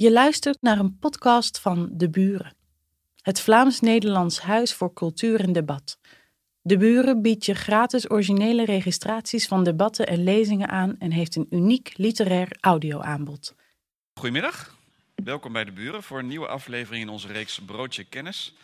[0.00, 2.56] Je luistert naar een podcast van De Buren,
[3.20, 5.98] het Vlaams-Nederlands Huis voor Cultuur en Debat.
[6.60, 11.46] De Buren biedt je gratis originele registraties van debatten en lezingen aan en heeft een
[11.50, 13.54] uniek literair audioaanbod.
[14.14, 14.76] Goedemiddag,
[15.14, 18.54] welkom bij De Buren voor een nieuwe aflevering in onze reeks Broodje Kennis.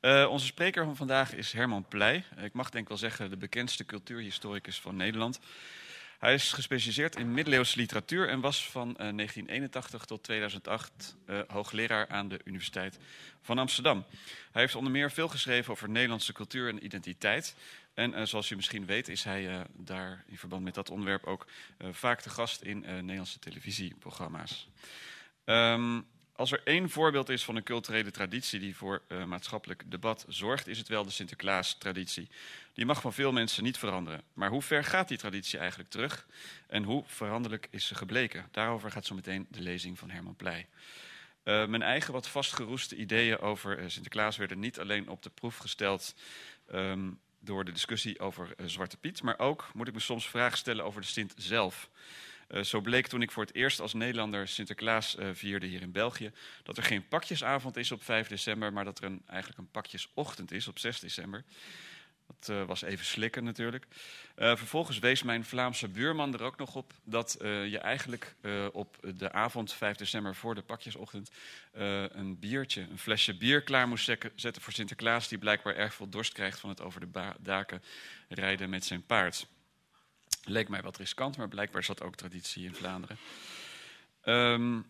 [0.00, 2.24] Uh, onze spreker van vandaag is Herman Pleij.
[2.42, 5.40] Ik mag denk wel zeggen de bekendste cultuurhistoricus van Nederland.
[6.20, 12.08] Hij is gespecialiseerd in middeleeuwse literatuur en was van uh, 1981 tot 2008 uh, hoogleraar
[12.08, 12.98] aan de Universiteit
[13.42, 14.04] van Amsterdam.
[14.52, 17.54] Hij heeft onder meer veel geschreven over Nederlandse cultuur en identiteit.
[17.94, 21.46] En uh, zoals u misschien weet is hij daar in verband met dat onderwerp ook
[21.90, 24.68] vaak te gast in Nederlandse televisieprogramma's.
[25.44, 26.06] Um,
[26.40, 30.66] als er één voorbeeld is van een culturele traditie die voor uh, maatschappelijk debat zorgt,
[30.66, 32.28] is het wel de Sinterklaas-traditie.
[32.74, 34.22] Die mag van veel mensen niet veranderen.
[34.32, 36.26] Maar hoe ver gaat die traditie eigenlijk terug
[36.66, 38.48] en hoe veranderlijk is ze gebleken?
[38.50, 40.68] Daarover gaat zo meteen de lezing van Herman Pleij.
[41.44, 45.56] Uh, mijn eigen wat vastgeroeste ideeën over uh, Sinterklaas werden niet alleen op de proef
[45.56, 46.14] gesteld
[46.74, 50.84] um, door de discussie over Zwarte Piet, maar ook moet ik me soms vragen stellen
[50.84, 51.90] over de Sint zelf.
[52.50, 55.92] Uh, zo bleek toen ik voor het eerst als Nederlander Sinterklaas uh, vierde hier in
[55.92, 59.70] België, dat er geen pakjesavond is op 5 december, maar dat er een, eigenlijk een
[59.70, 61.44] pakjesochtend is op 6 december.
[62.26, 63.86] Dat uh, was even slikken natuurlijk.
[64.36, 68.34] vervolgens wees mijn Vlaamse buurman er ook nog op dat je eigenlijk
[68.72, 71.30] op de avond 5 december voor de pakjesochtend
[71.72, 76.32] een biertje, een flesje bier klaar moest zetten voor Sinterklaas, die blijkbaar erg veel dorst
[76.32, 77.82] krijgt van het over de daken
[78.28, 79.46] rijden met zijn paard.
[80.44, 83.16] Leek mij wat riskant, maar blijkbaar dat ook traditie in Vlaanderen.
[84.24, 84.86] Um,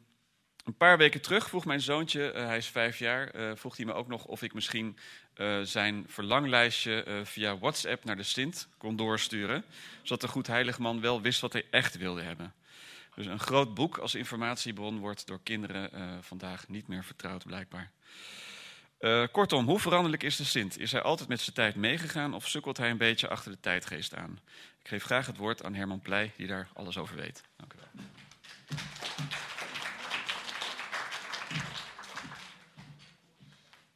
[0.65, 3.87] een paar weken terug vroeg mijn zoontje, uh, hij is vijf jaar, uh, vroeg hij
[3.87, 4.99] me ook nog of ik misschien
[5.37, 9.65] uh, zijn verlanglijstje via WhatsApp naar de Sint kon doorsturen.
[10.03, 12.55] Zodat de goed heilige man wel wist wat hij echt wilde hebben.
[13.15, 15.91] Dus een groot boek als informatiebron wordt door kinderen
[16.25, 17.91] vandaag niet meer vertrouwd, blijkbaar.
[19.01, 20.79] Uh, kortom, hoe veranderlijk is de Sint?
[20.79, 24.15] Is hij altijd met zijn tijd meegegaan of sukkelt hij een beetje achter de tijdgeest
[24.15, 24.39] aan?
[24.83, 27.43] Ik geef graag het woord aan Herman Pleij, die daar alles over weet.
[27.57, 28.05] Dank u wel.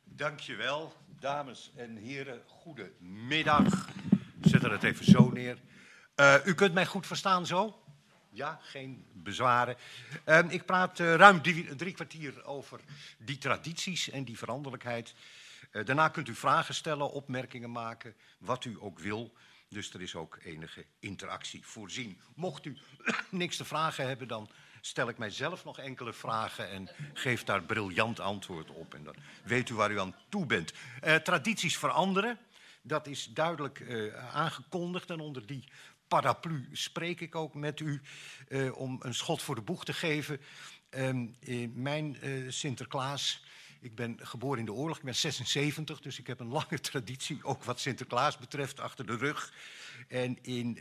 [0.04, 2.42] Dankjewel, dames en heren.
[2.46, 3.88] Goedemiddag.
[4.40, 5.58] Ik zet er het even zo neer.
[6.16, 7.83] Uh, u kunt mij goed verstaan zo?
[8.34, 9.76] Ja, geen bezwaren.
[10.26, 11.42] Uh, ik praat uh, ruim
[11.76, 12.80] drie, kwartier over
[13.18, 15.14] die tradities en die veranderlijkheid.
[15.72, 19.32] Uh, daarna kunt u vragen stellen, opmerkingen maken, wat u ook wil.
[19.68, 22.20] Dus er is ook enige interactie voorzien.
[22.34, 22.76] Mocht u
[23.30, 28.20] niks te vragen hebben, dan stel ik mijzelf nog enkele vragen en geef daar briljant
[28.20, 28.94] antwoord op.
[28.94, 30.72] En dan weet u waar u aan toe bent.
[31.22, 32.38] tradities veranderen.
[32.82, 33.84] Dat is duidelijk
[34.32, 35.68] aangekondigd en onder die
[36.08, 38.00] paraplu spreek ik ook met u
[38.48, 40.40] uh, om een schot voor de boeg te geven.
[40.90, 41.36] Um,
[41.74, 43.44] mijn uh, Sinterklaas,
[43.80, 47.44] ik ben geboren in de oorlog, ik ben 76, dus ik heb een lange traditie,
[47.44, 49.52] ook wat Sinterklaas betreft, achter de rug.
[50.08, 50.78] En in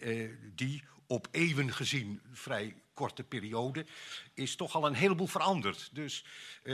[0.56, 3.86] die op eeuwen gezien vrij korte periode
[4.34, 5.90] is toch al een heleboel veranderd.
[5.92, 6.26] Dus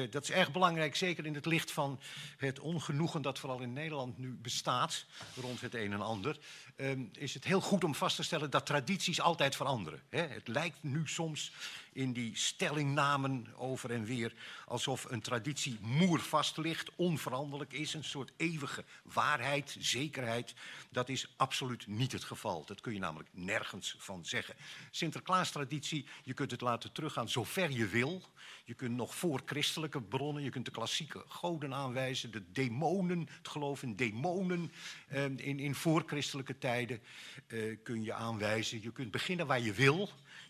[0.09, 1.99] dat is erg belangrijk, zeker in het licht van
[2.37, 5.05] het ongenoegen dat vooral in Nederland nu bestaat
[5.35, 6.37] rond het een en ander.
[6.81, 10.01] Uh, is het heel goed om vast te stellen dat tradities altijd veranderen.
[10.09, 11.51] Het lijkt nu soms
[11.93, 14.33] in die stellingnamen over en weer
[14.65, 20.53] alsof een traditie moervast ligt, onveranderlijk is, een soort eeuwige waarheid, zekerheid.
[20.89, 22.65] Dat is absoluut niet het geval.
[22.65, 24.55] Dat kun je namelijk nergens van zeggen.
[24.91, 28.21] Sinterklaas-traditie, je kunt het laten teruggaan zover je wil.
[28.69, 33.47] Je kunt nog voor christelijke bronnen, je kunt de klassieke goden aanwijzen, de demonen, het
[33.47, 34.71] geloof in demonen
[35.07, 37.01] eh, in, in voorchristelijke tijden
[37.47, 38.81] eh, kun je aanwijzen.
[38.81, 40.09] Je kunt beginnen waar je wil.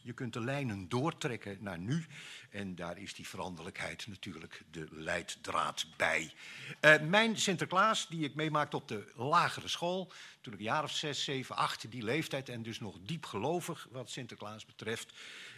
[0.10, 2.06] Je kunt de lijnen doortrekken naar nu.
[2.50, 6.34] En daar is die veranderlijkheid natuurlijk de leidraad bij.
[6.82, 10.12] Uh, mijn Sinterklaas, die ik meemaakte op de lagere school,
[10.42, 13.88] toen ik een jaar of zes, zeven, acht, die leeftijd, en dus nog diep gelovig
[13.92, 15.14] wat Sinterklaas betreft,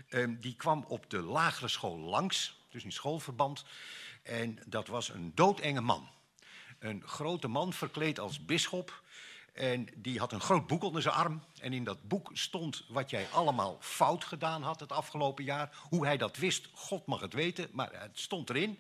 [0.09, 3.63] uh, die kwam op de lagere school langs, dus in schoolverband.
[4.23, 6.09] En dat was een doodenge man.
[6.79, 9.01] Een grote man verkleed als bisschop
[9.53, 11.43] en die had een groot boek onder zijn arm.
[11.59, 15.77] En in dat boek stond wat jij allemaal fout gedaan had het afgelopen jaar.
[15.89, 18.79] Hoe hij dat wist, God mag het weten, maar het stond erin.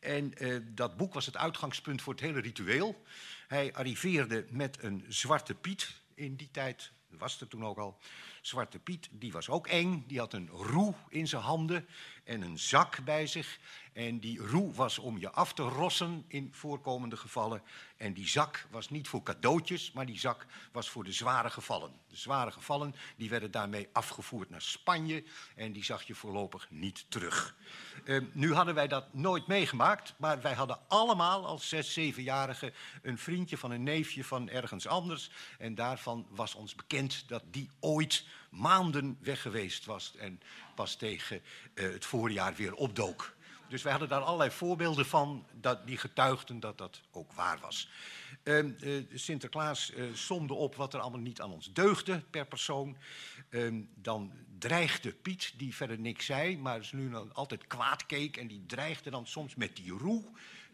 [0.00, 3.02] En uh, dat boek was het uitgangspunt voor het hele ritueel.
[3.48, 6.00] Hij arriveerde met een zwarte piet.
[6.14, 7.98] In die tijd was er toen ook al.
[8.42, 10.04] Zwarte Piet, die was ook eng.
[10.06, 11.88] Die had een roe in zijn handen
[12.24, 13.58] en een zak bij zich.
[13.92, 17.62] En die roe was om je af te rossen in voorkomende gevallen.
[17.96, 21.92] En die zak was niet voor cadeautjes, maar die zak was voor de zware gevallen.
[22.08, 25.24] De zware gevallen die werden daarmee afgevoerd naar Spanje
[25.56, 27.56] en die zag je voorlopig niet terug.
[28.04, 33.18] Uh, nu hadden wij dat nooit meegemaakt, maar wij hadden allemaal als zes, zevenjarigen een
[33.18, 35.30] vriendje van een neefje van ergens anders.
[35.58, 40.40] En daarvan was ons bekend dat die ooit maanden weg geweest was en
[40.74, 41.40] pas tegen
[41.74, 43.36] uh, het voorjaar weer opdook.
[43.68, 47.88] Dus wij hadden daar allerlei voorbeelden van dat, die getuigden dat dat ook waar was.
[48.44, 52.96] Uh, uh, Sinterklaas uh, somde op wat er allemaal niet aan ons deugde per persoon.
[53.48, 58.36] Ehm, dan dreigde Piet, die verder niks zei, maar ze nu altijd kwaad keek.
[58.36, 60.24] En die dreigde dan soms met die roe.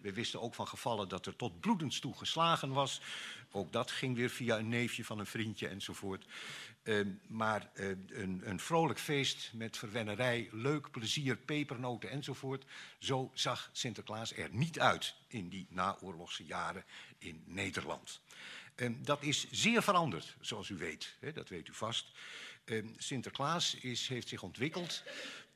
[0.04, 3.00] We wisten ook van gevallen dat er tot bloedens toe geslagen was.
[3.50, 6.24] Ook dat ging weer via een neefje van een vriendje enzovoort.
[6.82, 12.64] Uh, maar uh, een, een, vrolijk feest met verwennerij, leuk, plezier, pepernoten enzovoort.
[12.98, 16.84] Zo zag Sinterklaas er niet uit in die naoorlogse jaren
[17.18, 18.20] in Nederland.
[18.76, 21.16] Uh, dat is zeer veranderd, zoals u weet.
[21.34, 22.10] Dat weet u vast.
[22.64, 25.02] Ehm, Sinterklaas is, heeft zich ontwikkeld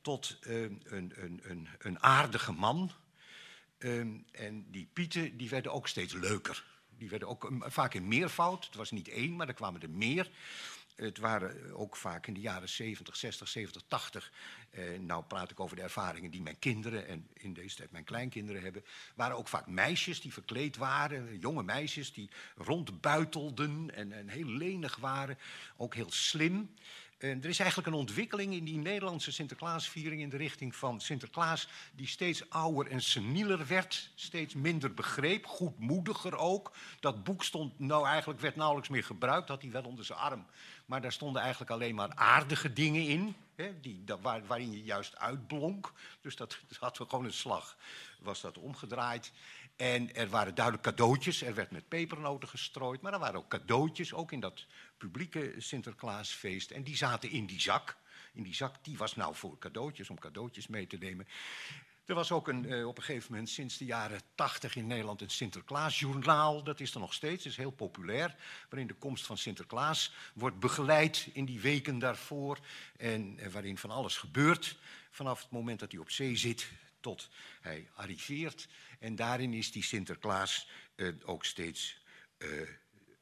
[0.01, 2.91] tot ehm, een, een, een, aardige man.
[4.31, 6.63] En die pieten die werden ook steeds leuker.
[6.97, 8.65] Die werden ook vaak in meervoud.
[8.65, 10.29] Het was niet één, maar er kwamen er meer.
[10.95, 14.31] Het waren ook vaak in de jaren 70, 60, 70, 80.
[14.69, 18.03] Eh, nou praat ik over de ervaringen die mijn kinderen en in deze tijd mijn
[18.03, 18.83] kleinkinderen hebben.
[19.15, 21.39] waren ook vaak meisjes die verkleed waren.
[21.39, 25.37] Jonge meisjes die rondbuitelden en, en heel lenig waren.
[25.77, 26.69] Ook heel slim.
[27.19, 31.67] Uh, er is eigenlijk een ontwikkeling in die Nederlandse Sinterklaasviering in de richting van Sinterklaas,
[31.95, 36.71] die steeds ouder en senieler werd, steeds minder begreep, goedmoediger ook.
[36.99, 40.45] Dat boek stond, nou eigenlijk werd nauwelijks meer gebruikt, had hij wel onder zijn arm.
[40.85, 45.17] Maar daar stonden eigenlijk alleen maar aardige dingen in, hè, die, waar, waarin je juist
[45.17, 45.93] uitblonk.
[46.21, 47.77] Dus dat, dat had gewoon een slag,
[48.19, 49.31] was dat omgedraaid.
[49.79, 51.41] En er waren duidelijk cadeautjes.
[51.41, 53.01] Er werd met pepernoten gestrooid.
[53.01, 54.65] Maar er waren ook cadeautjes, ook in dat
[54.97, 56.71] publieke Sinterklaasfeest.
[56.71, 57.97] En die zaten in die zak.
[58.33, 61.27] In die zak, die was nou voor cadeautjes, om cadeautjes mee te nemen.
[62.05, 65.21] Er was ook een, uh, op een gegeven moment sinds de jaren tachtig in Nederland
[65.21, 66.63] een Sinterklaasjournaal.
[66.63, 68.35] Dat is er nog steeds, is heel populair.
[68.69, 72.59] Waarin de komst van Sinterklaas wordt begeleid in die weken daarvoor.
[72.97, 74.77] En uh, waarin van alles gebeurt.
[75.11, 77.29] Vanaf het moment dat hij op zee zit tot
[77.61, 78.67] hij arriveert.
[78.99, 81.97] En daarin is die Sinterklaas uh, ook steeds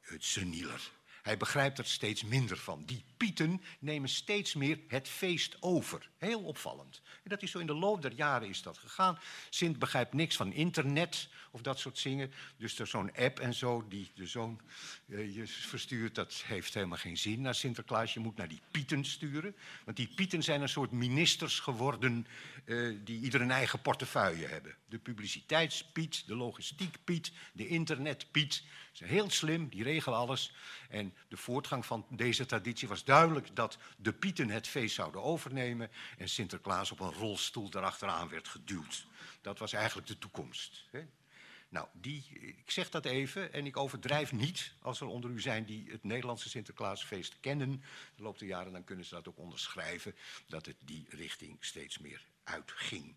[0.02, 0.92] het senieler.
[1.28, 2.84] Hij begrijpt er steeds minder van.
[2.86, 6.10] Die pieten nemen steeds meer het feest over.
[6.18, 7.02] Heel opvallend.
[7.24, 9.20] En dat is zo in de loop der jaren is dat gegaan.
[9.50, 12.32] Sint begrijpt niks van internet of dat soort dingen.
[12.58, 14.60] Dus er zo'n app en zo die de zoon
[15.06, 18.14] uh, je verstuurt, dat heeft helemaal geen zin naar Sinterklaas.
[18.14, 19.56] Je moet naar die pieten sturen.
[19.86, 22.28] Want die pieten zijn een soort ministers geworden
[22.66, 24.76] uh, die ieder een eigen portefeuille hebben.
[24.90, 28.54] De publiciteitspiet, de logistiekpiet, de internetpiet.
[28.54, 30.54] Ze zijn heel slim, die regelen alles.
[30.90, 35.92] En de voortgang van deze traditie was duidelijk dat de pieten het feest zouden overnemen
[36.18, 39.06] en Sinterklaas op een rolstoel daarachteraan werd geduwd.
[39.42, 40.86] Dat was eigenlijk de toekomst.
[40.92, 41.06] Hè?
[41.70, 44.74] Nou, die, ik zeg dat even en ik overdrijf niet.
[44.82, 47.84] Als er onder u zijn die het Nederlandse Sinterklaasfeest kennen,
[48.16, 50.16] de loop der jaren, dan kunnen ze dat ook onderschrijven,
[50.48, 53.16] dat het die richting steeds meer uitging.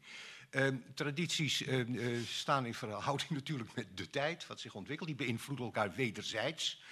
[0.51, 5.09] Uh, tradities uh, uh, staan in verhouding natuurlijk met de tijd, wat zich ontwikkelt.
[5.09, 6.83] Die beïnvloeden elkaar wederzijds.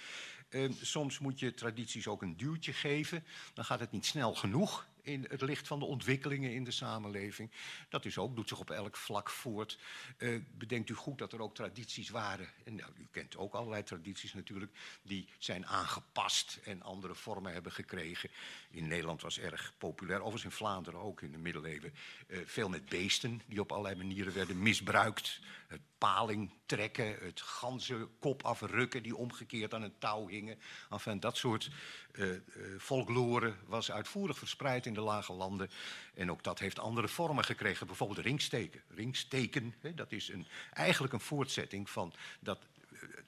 [0.49, 3.23] Uh, soms moet je tradities ook een duwtje geven.
[3.53, 7.51] Dan gaat het niet snel genoeg in het licht van de ontwikkelingen in de samenleving.
[7.89, 9.77] Dat is ook, doet zich op elk vlak voort.
[10.17, 13.83] Uh, bedenkt u goed dat er ook tradities waren, en nou, u kent ook allerlei
[13.83, 18.29] tradities natuurlijk, die zijn aangepast en andere vormen hebben gekregen.
[18.71, 21.93] In Nederland was erg populair, overigens in Vlaanderen ook in de middeleeuwen,
[22.27, 25.39] uh, veel met beesten die op allerlei manieren werden misbruikt.
[25.67, 30.59] Het paling trekken, het ganzenkop afrukken die omgekeerd aan een touw hingen.
[30.89, 31.69] Enfin, dat soort
[32.11, 32.39] uh,
[32.79, 35.69] folklore was uitvoerig verspreid in de lage landen.
[36.13, 38.81] En ook dat heeft andere vormen gekregen, bijvoorbeeld ringsteken.
[38.87, 42.59] Ringsteken, hè, dat is een, eigenlijk een voortzetting van dat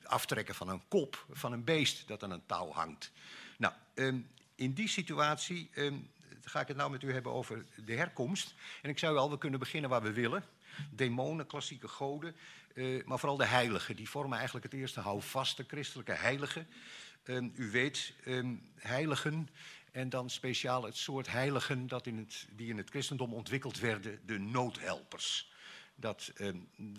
[0.04, 3.12] aftrekken van een kop van een beest dat aan een touw hangt.
[3.58, 6.10] Nou, um, in die situatie um,
[6.44, 8.54] ga ik het nou met u hebben over de herkomst.
[8.82, 10.44] En ik zou al, we kunnen beginnen waar we willen.
[10.90, 12.36] Demonen, klassieke goden,
[12.74, 13.96] uh, maar vooral de heiligen.
[13.96, 16.68] Die vormen eigenlijk het eerste houvaste christelijke heiligen.
[17.24, 19.50] Um, u weet, um, heiligen
[19.92, 24.20] en dan speciaal het soort heiligen dat in het, die in het christendom ontwikkeld werden,
[24.26, 25.51] de noodhelpers.
[26.02, 26.50] Dat eh,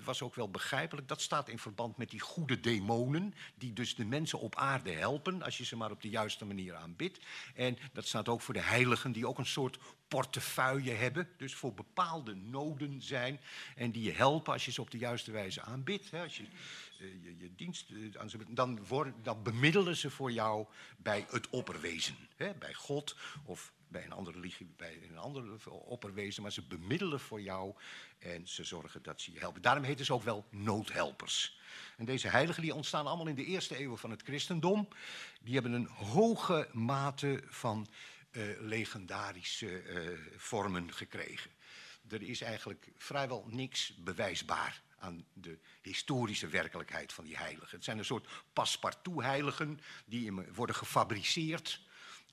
[0.05, 1.09] was ook wel begrijpelijk.
[1.09, 5.43] Dat staat in verband met die goede demonen, die dus de mensen op aarde helpen,
[5.43, 7.19] als je ze maar op de juiste manier aanbidt.
[7.55, 9.79] En dat staat ook voor de heiligen, die ook een soort
[10.09, 13.41] portefeuille hebben, dus voor bepaalde noden zijn
[13.77, 16.11] en die je helpen als je ze op de juiste wijze aanbidt.
[16.11, 16.45] Hè, als je,
[16.99, 17.07] eh,
[17.41, 18.79] je, dienst eh, aan ze, dan,
[19.23, 20.67] dan bemiddelen ze voor jou
[20.97, 26.43] bij het opperwezen, hè, bij God of bij een andere religie, bij een andere opperwezen,
[26.43, 27.75] maar ze bemiddelen voor jou
[28.19, 29.63] en ze zorgen dat ze je helpen.
[29.63, 31.61] Daarom heten ze ook wel noodhelpers.
[31.97, 34.89] En deze heiligen die ontstaan allemaal in de eerste eeuwen van het christendom.
[35.41, 37.89] Die hebben een hoge mate van
[38.33, 41.51] uh, legendarische uh, vormen gekregen.
[42.09, 47.77] Er is eigenlijk vrijwel niks bewijsbaar aan de historische werkelijkheid van die heiligen.
[47.77, 51.81] Het zijn een soort paspartout-heiligen die worden gefabriceerd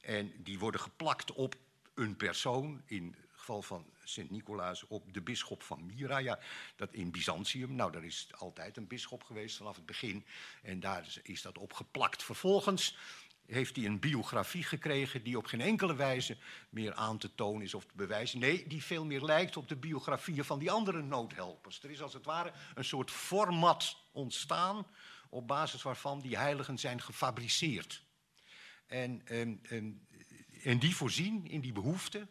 [0.02, 1.56] en die worden geplakt op
[1.94, 2.82] een persoon.
[2.86, 6.18] In het geval van Sint-Nicolaas op de bisschop van Myra.
[6.18, 6.40] Ja,
[6.76, 10.26] dat in Byzantium, nou daar is altijd een bisschop geweest vanaf het begin.
[10.62, 12.24] En daar is dat op geplakt.
[12.24, 12.98] Vervolgens
[13.46, 16.38] heeft hij een biografie gekregen die op geen enkele wijze
[16.70, 18.40] meer aan te tonen is of te bewijzen.
[18.40, 21.84] Nee, die veel meer lijkt op de biografieën van die andere noodhelpers.
[21.84, 24.88] Er is als het ware een soort format ontstaan
[25.30, 28.04] op basis waarvan die heiligen zijn gefabriceerd.
[28.90, 29.22] En,
[30.64, 32.30] en, die voorzien in die behoeften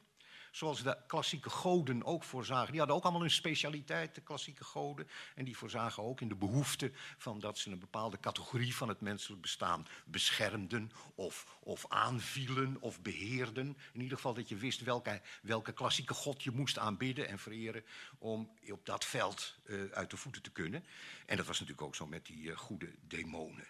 [0.51, 2.71] Zoals de klassieke goden ook voorzagen.
[2.71, 5.09] Die hadden ook allemaal een specialiteit, de klassieke goden.
[5.35, 9.01] En die voorzagen ook in de behoefte van dat ze een bepaalde categorie van het
[9.01, 13.77] menselijk bestaan beschermden of, of aanvielen of beheerden.
[13.93, 17.85] In ieder geval dat je wist welke, welke klassieke god je moest aanbidden en vereren
[18.19, 20.85] om op dat veld uh, uit de voeten te kunnen.
[21.27, 23.67] En dat was natuurlijk ook zo met die uh, goede demonen.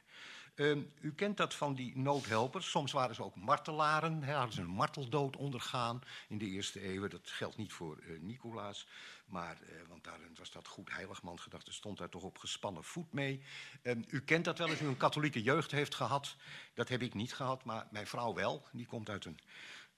[0.59, 2.71] Uh, u kent dat van die noodhelpers.
[2.71, 4.23] Soms waren ze ook martelaren.
[4.23, 7.11] Hè, hadden ze een marteldood ondergaan in de eerste eeuwen.
[7.11, 8.87] Dat geldt niet voor uh, Nicolaas.
[9.27, 11.67] Maar, uh, want daar was dat goed heiligman gedacht.
[11.67, 13.43] Er stond daar toch op gespannen voet mee.
[13.83, 16.37] Uh, u kent dat wel als u een katholieke jeugd heeft gehad.
[16.75, 18.67] Dat heb ik niet gehad, maar mijn vrouw wel.
[18.73, 19.41] Die komt uit een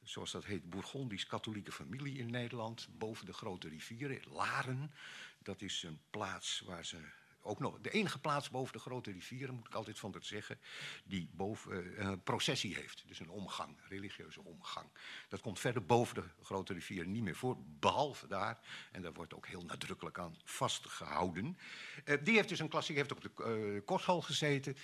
[0.02, 4.92] zoals dat heet, Bourgondisch-katholieke familie in Nederland, boven de grote rivieren, Laren.
[5.38, 6.98] Dat is een plaats waar ze
[7.42, 10.58] ook nog de enige plaats boven de grote rivieren, moet ik altijd van het zeggen,
[11.04, 13.04] die boven, uh, een processie heeft.
[13.06, 14.86] Dus een omgang, religieuze omgang.
[15.28, 18.60] Dat komt verder boven de grote rivieren niet meer voor, behalve daar.
[18.92, 21.58] En daar wordt ook heel nadrukkelijk aan vastgehouden.
[22.04, 23.30] Uh, die heeft dus een klassiek, heeft op de
[23.74, 24.76] uh, kostschool gezeten.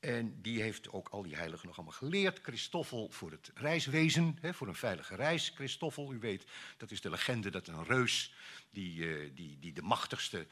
[0.00, 2.40] En die heeft ook al die heiligen nog allemaal geleerd.
[2.42, 5.52] Christoffel voor het reiswezen, hè, voor een veilige reis.
[5.54, 6.44] Christoffel, u weet,
[6.76, 8.34] dat is de legende dat een reus
[8.74, 10.46] die, die, die de machtigste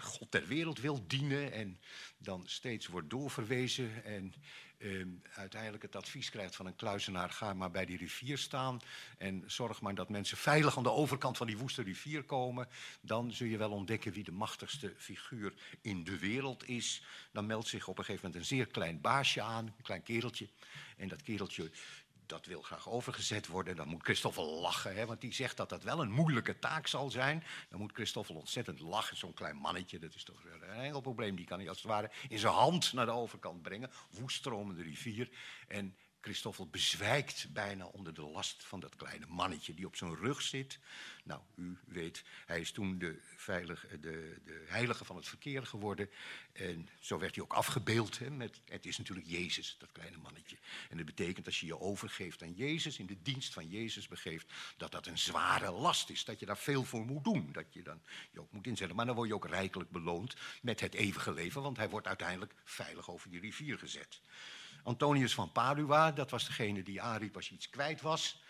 [0.00, 1.80] God ter wereld wil dienen en
[2.18, 4.34] dan steeds wordt doorverwezen en
[4.80, 8.80] uh, uiteindelijk het advies krijgt van een kluizenaar, ga maar bij die rivier staan
[9.18, 12.68] en zorg maar dat mensen veilig aan de overkant van die woeste rivier komen,
[13.00, 17.02] dan zul je wel ontdekken wie de machtigste figuur in de wereld is.
[17.32, 20.48] Dan meldt zich op een gegeven moment een zeer klein baasje aan, een klein kereltje,
[20.96, 21.70] en dat kereltje
[22.30, 23.76] dat wil graag overgezet worden.
[23.76, 27.10] Dan moet Christoffel lachen, hè, want die zegt dat dat wel een moeilijke taak zal
[27.10, 27.44] zijn.
[27.68, 29.16] Dan moet Christoffel ontzettend lachen.
[29.16, 31.36] Zo'n klein mannetje, dat is toch een enkel probleem.
[31.36, 33.90] Die kan hij als het ware in zijn hand naar de overkant brengen.
[34.10, 35.28] Woeststromende rivier.
[35.68, 40.42] En Christoffel bezwijkt bijna onder de last van dat kleine mannetje die op zijn rug
[40.42, 40.78] zit.
[41.24, 43.20] Nou, u weet, hij is toen de,
[44.00, 46.10] de, de heilige van het verkeer geworden.
[46.52, 48.18] En zo werd hij ook afgebeeld.
[48.18, 50.56] Hè, met, het is natuurlijk Jezus, dat kleine mannetje.
[50.90, 54.52] En dat betekent als je je overgeeft aan Jezus, in de dienst van Jezus begeeft,
[54.76, 56.24] dat dat een zware last is.
[56.24, 57.52] Dat je daar veel voor moet doen.
[57.52, 58.96] Dat je dan je ook moet inzetten.
[58.96, 62.54] Maar dan word je ook rijkelijk beloond met het eeuwige leven, want hij wordt uiteindelijk
[62.64, 64.20] veilig over die rivier gezet.
[64.82, 68.42] Antonius van Padua, dat was degene die aanriep als je iets kwijt was.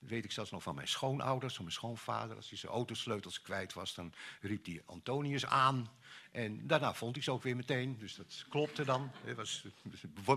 [0.00, 2.36] Dat weet ik zelfs nog van mijn schoonouders, van mijn schoonvader.
[2.36, 5.90] Als hij zijn autosleutels kwijt was, dan riep hij Antonius aan.
[6.32, 9.10] En daarna vond hij ze ook weer meteen, dus dat klopte dan.
[9.24, 9.64] Het was,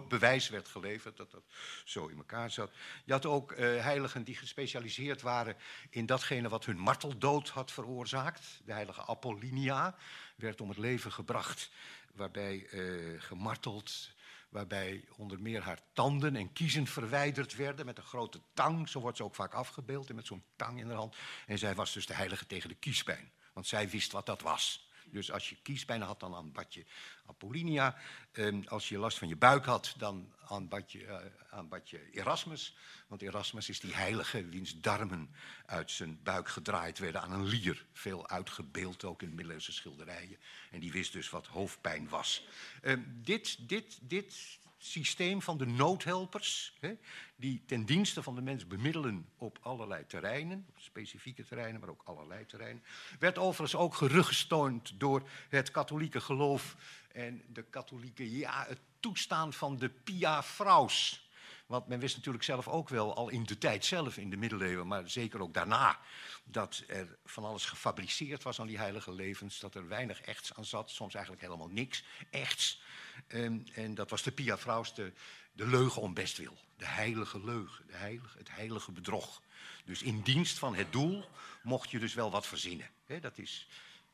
[0.08, 1.44] bewijs werd geleverd dat dat
[1.86, 2.72] zo in elkaar zat.
[3.06, 5.56] Je had ook uh, heiligen die gespecialiseerd waren
[5.90, 8.62] in datgene wat hun marteldood had veroorzaakt.
[8.66, 9.96] De heilige Apollinia
[10.36, 11.70] werd om het leven gebracht,
[12.14, 14.10] waarbij uh, gemarteld
[14.52, 18.90] waarbij onder meer haar tanden en kiezen verwijderd werden met een grote tang.
[18.90, 21.16] Zo wordt ze ook vaak afgebeeld, met zo'n tang in de hand.
[21.48, 24.90] En zij was dus de heilige tegen de kiespijn, want zij wist wat dat was.
[25.12, 26.86] Dus als je kiespijn had, dan aanbad je
[27.26, 27.98] Apollinia.
[28.32, 31.18] En als je last van je buik had, dan aanbad je, uh,
[31.50, 32.76] aanbad je Erasmus.
[33.08, 37.86] Want Erasmus is die heilige wiens darmen uit zijn buik gedraaid werden aan een lier.
[37.94, 40.38] Veel uitgebeeld, ook in middeleeuwse schilderijen.
[40.72, 42.46] En die wist dus wat hoofdpijn was.
[42.82, 46.94] Uh, dit, dit, dit systeem van de noodhelpers, hè,
[47.36, 52.46] die ten dienste van de mens bemiddelen op allerlei terreinen, specifieke terreinen, maar ook allerlei
[52.46, 52.84] terreinen,
[53.20, 56.76] werd overigens ook gerugsteund door het katholieke geloof
[57.12, 61.30] en de katholieke, ja, het toestaan van de Pia Fraus.
[61.66, 64.88] Want men wist natuurlijk zelf ook wel, al in de tijd zelf, in de middeleeuwen,
[64.88, 66.00] maar zeker ook daarna,
[66.44, 70.66] dat er van alles gefabriceerd was aan die heilige levens, dat er weinig echts aan
[70.66, 72.82] zat, soms eigenlijk helemaal niks echts.
[73.28, 74.58] Ehm, en dat was de Pia
[74.94, 75.14] de,
[75.54, 79.42] leugen om bestwil, de heilige leugen, de heilige, het heilige bedrog.
[79.86, 81.26] Dus in dienst van het doel
[81.64, 82.90] mocht je dus wel wat verzinnen.
[83.22, 83.68] dat is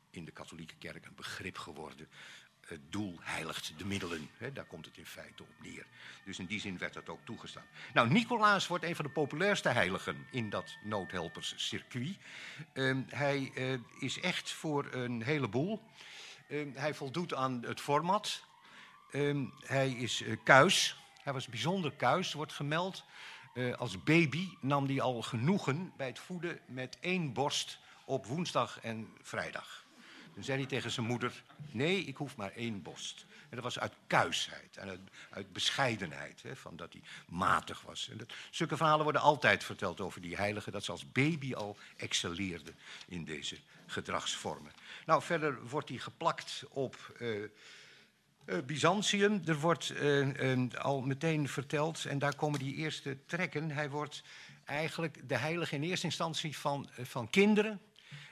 [0.10, 2.08] in de katholieke kerk een begrip geworden
[2.68, 4.30] het doel heiligt de middelen.
[4.54, 5.86] Daar komt het in feite op neer.
[6.26, 7.66] Dus in die zin werd dat ook toegestaan.
[7.94, 12.18] Nou, Nicolaas wordt een van de populairste heiligen in dat noodhelperscircuit.
[12.74, 15.82] Uh, hij uh, is echt voor een heleboel.
[16.48, 18.44] Uh, hij voldoet aan het format.
[19.12, 20.98] Ehm, hij is uh, kuis.
[21.24, 23.04] Hij was bijzonder kuis, wordt gemeld.
[23.78, 29.08] als baby nam hij al genoegen bij het voeden met één borst op woensdag en
[29.22, 29.86] vrijdag.
[30.38, 33.26] Toen zei hij tegen zijn moeder: Nee, ik hoef maar één borst.
[33.50, 38.10] En dat was uit kuisheid en uit, bescheidenheid, hè, van dat hij matig was.
[38.10, 41.78] En dat, zulke verhalen worden altijd verteld over die heilige, dat ze als baby al
[41.96, 42.74] excelleerde
[43.08, 44.72] in deze gedragsvormen.
[45.06, 47.18] Nou, verder wordt hij geplakt op.
[47.20, 47.50] Uh,
[48.48, 53.72] uh, Byzantium, er wordt uh, al meteen verteld, en daar komen die eerste trekken.
[53.72, 54.24] Hij wordt
[54.66, 57.82] eigenlijk de heilige in eerste instantie van, van kinderen,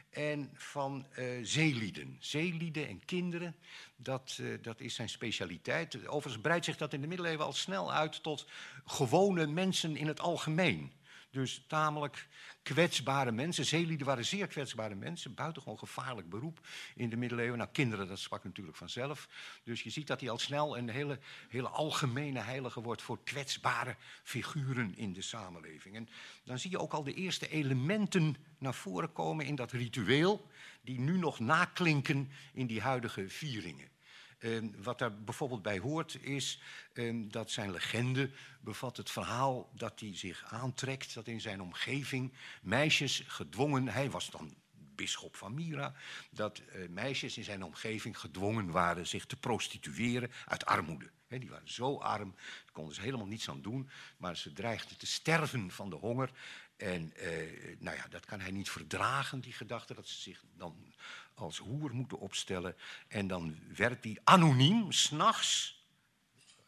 [0.09, 1.05] en van
[1.41, 2.15] zeelieden.
[2.19, 3.55] Zeelieden en kinderen,
[3.95, 6.07] dat, dat is zijn specialiteit.
[6.07, 8.47] Overigens breidt zich dat in de middeleeuwen al snel uit tot
[8.85, 10.91] gewone mensen in het algemeen.
[11.35, 12.27] Dus tamelijk
[12.63, 13.65] kwetsbare mensen.
[13.65, 15.33] Zeelieden waren zeer kwetsbare mensen.
[15.33, 16.59] Buitengewoon gevaarlijk beroep
[16.95, 17.57] in de middeleeuwen.
[17.57, 19.29] Nou, kinderen, dat sprak natuurlijk vanzelf.
[19.63, 23.95] Dus je ziet dat hij al snel een hele, hele algemene heilige wordt voor kwetsbare
[24.23, 25.95] figuren in de samenleving.
[25.95, 26.09] En
[26.43, 30.47] dan zie je ook al de eerste elementen naar voren komen in dat ritueel,
[30.81, 33.94] die nu nog naklinken in die huidige vieringen.
[34.39, 36.61] Ehm, wat daar bijvoorbeeld bij hoort is
[36.93, 38.29] ehm, dat zijn legende
[38.61, 44.29] bevat het verhaal dat hij zich aantrekt, dat in zijn omgeving meisjes gedwongen, hij was
[44.29, 44.55] dan
[44.95, 45.93] bisschop van Mira,
[46.31, 51.11] dat uh, meisjes in zijn omgeving gedwongen waren zich te prostitueren uit armoede.
[51.27, 55.07] die waren zo arm, daar konden ze helemaal niets aan doen, maar ze dreigden te
[55.07, 56.31] sterven van de honger.
[56.77, 60.93] En uh, nou ja, dat kan hij niet verdragen, die gedachte, dat ze zich dan
[61.33, 62.75] als hoer moeten opstellen.
[63.07, 65.83] En dan werkt hij anoniem, s'nachts,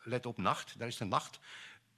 [0.04, 1.40] let op nacht, daar is de nacht,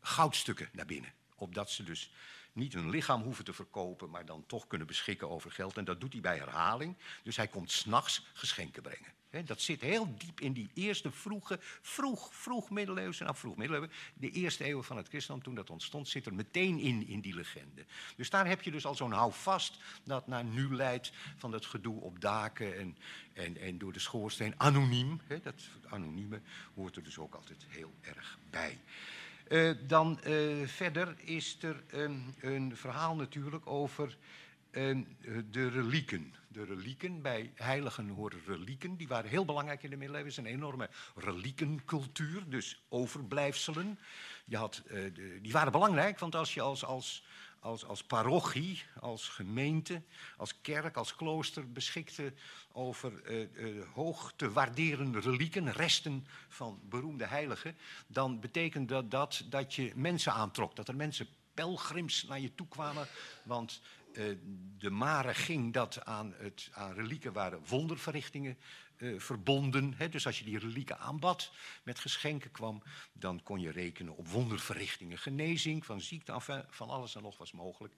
[0.01, 1.13] goudstukken naar binnen.
[1.35, 2.11] Opdat ze dus
[2.53, 5.77] niet hun lichaam hoeven te verkopen, maar dan toch kunnen beschikken over geld.
[5.77, 6.97] En dat doet hij bij herhaling.
[7.23, 12.35] Dus hij komt s'nachts geschenken brengen dat zit heel diep in die eerste vroege, vroeg,
[12.35, 16.25] vroeg middeleeuwse, nou vroeg middeleeuwen, de eerste eeuwen van het christendom, toen dat ontstond, zit
[16.25, 17.85] er meteen in, in die legende.
[18.15, 22.01] Dus daar heb je dus al zo'n houvast dat naar nu leidt van dat gedoe
[22.01, 22.97] op daken en,
[23.33, 25.21] en, en door de schoorsteen, anoniem.
[25.43, 26.41] dat anonieme
[26.75, 28.79] hoort er dus ook altijd heel erg bij.
[29.47, 31.83] Uh, dan uh, verder is er
[32.39, 34.17] een verhaal natuurlijk over
[34.71, 35.03] uh,
[35.51, 37.21] de relieken de relieken.
[37.21, 38.95] Bij heiligen horen relieken.
[38.97, 40.31] Die waren heel belangrijk in de middeleeuwen.
[40.31, 43.99] Het is een enorme reliekencultuur, dus overblijfselen.
[44.45, 47.23] Je had, de, die waren belangrijk, want als je als, als,
[47.59, 50.01] als, als parochie, als gemeente,
[50.37, 52.33] als kerk, als klooster beschikte
[52.71, 57.77] over uh, hoog te waarderende relieken, resten van beroemde heiligen,
[58.07, 60.75] dan betekende dat dat je mensen aantrok.
[60.75, 63.07] Dat er mensen pelgrims naar je toe kwamen,
[63.43, 63.81] want
[64.77, 68.57] de mare ging dat aan, het, aan relieken waren wonderverrichtingen
[68.99, 69.93] uh, verbonden.
[69.97, 70.09] Hè?
[70.09, 71.51] Dus als je die relieken aanbad,
[71.83, 72.83] met geschenken kwam,
[73.13, 75.17] dan kon je rekenen op wonderverrichtingen.
[75.17, 77.93] Genezing van ziekte, van alles en nog was mogelijk.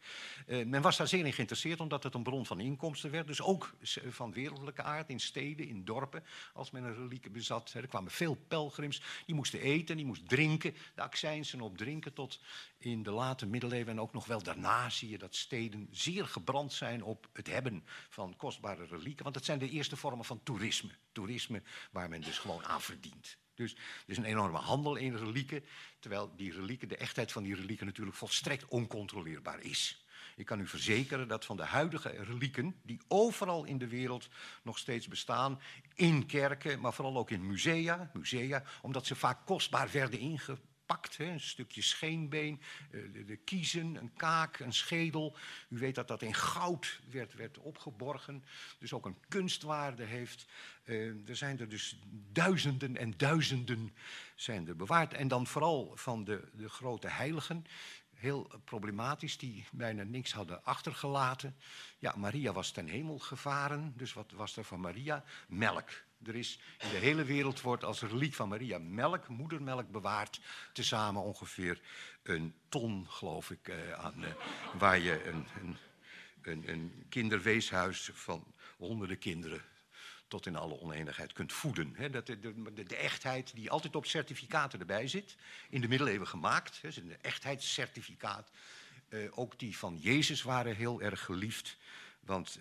[0.48, 3.28] Uh, men was daar zeer in geïnteresseerd, omdat het een bron van inkomsten werd.
[3.28, 3.76] Dus ook
[4.10, 7.74] van wereldlijke aard, in steden, in dorpen, als men een relieke bezat.
[7.74, 7.80] Hè?
[7.80, 10.76] Er kwamen veel pelgrims, die moesten eten, die moesten drinken.
[10.96, 12.40] De accijnsen op drinken tot
[12.78, 16.74] in de late middeleeuwen en ook nog wel daarna zie je dat steden zeer gebrand
[16.74, 19.24] zijn op het hebben van kostbare relieken.
[19.24, 20.91] Want dat zijn de eerste vormen van toerisme.
[21.12, 23.38] Toerisme waar men dus gewoon aan verdient.
[23.56, 25.64] Dus er is een enorme handel in relieken,
[26.00, 30.06] terwijl die relieken, de echtheid van die relieken natuurlijk volstrekt oncontroleerbaar is.
[30.36, 34.30] Ik kan u verzekeren dat van de huidige relieken, die overal in de wereld
[34.64, 35.62] nog steeds bestaan,
[35.96, 40.71] in kerken, maar vooral ook in musea, musea omdat ze vaak kostbaar werden ingepakt
[41.18, 45.36] een stukje scheenbeen, eh, de, de kiezen, een kaak, een schedel.
[45.70, 48.44] U weet dat dat in goud werd, werd opgeborgen,
[48.80, 50.46] dus ook een kunstwaarde heeft.
[50.84, 52.00] Eh, er zijn er dus
[52.32, 53.94] duizenden en duizenden
[54.36, 55.14] zijn er bewaard.
[55.14, 57.66] En dan vooral van de, de grote heiligen
[58.22, 61.56] heel problematisch, die bijna niks hadden achtergelaten.
[62.00, 65.24] Ja, Maria was ten hemel gevaren, dus wat was er van Maria?
[65.48, 65.90] Melk.
[66.26, 70.40] Er is in de hele wereld wordt als reliek van Maria melk, moedermelk bewaard.
[70.74, 71.82] Tezamen ongeveer
[72.24, 74.32] een ton, geloof ik, eh, aan, eh,
[74.78, 75.78] waar je een, een,
[76.42, 79.62] een, een kinderweeshuis van honderden kinderen
[80.28, 82.12] tot in alle oneenigheid kunt voeden.
[82.12, 85.36] Dat de, de, de, echtheid die altijd op certificaten erbij zit,
[85.70, 88.52] in de middeleeuwen gemaakt, he, een echtheidscertificaat.
[89.10, 91.78] Uh, ook die van Jezus waren heel erg geliefd,
[92.20, 92.60] want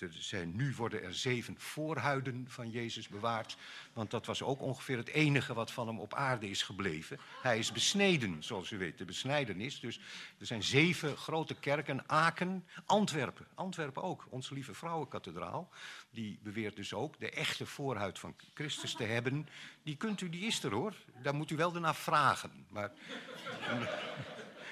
[0.00, 3.56] er zijn, nu worden er zeven voorhuiden van Jezus bewaard.
[3.92, 7.18] Want dat was ook ongeveer het enige wat van hem op aarde is gebleven.
[7.42, 9.80] Hij is besneden, zoals u weet, de besnijdenis.
[9.80, 10.00] Dus
[10.38, 12.08] er zijn zeven grote kerken.
[12.08, 15.70] Aken, Antwerpen, Antwerpen ook, onze lieve vrouwenkathedraal.
[16.10, 19.48] Die beweert dus ook de echte voorhuid van Christus te hebben.
[19.82, 20.94] Die kunt u, die is er hoor.
[21.22, 22.66] Daar moet u wel ernaar vragen.
[22.68, 22.90] Maar...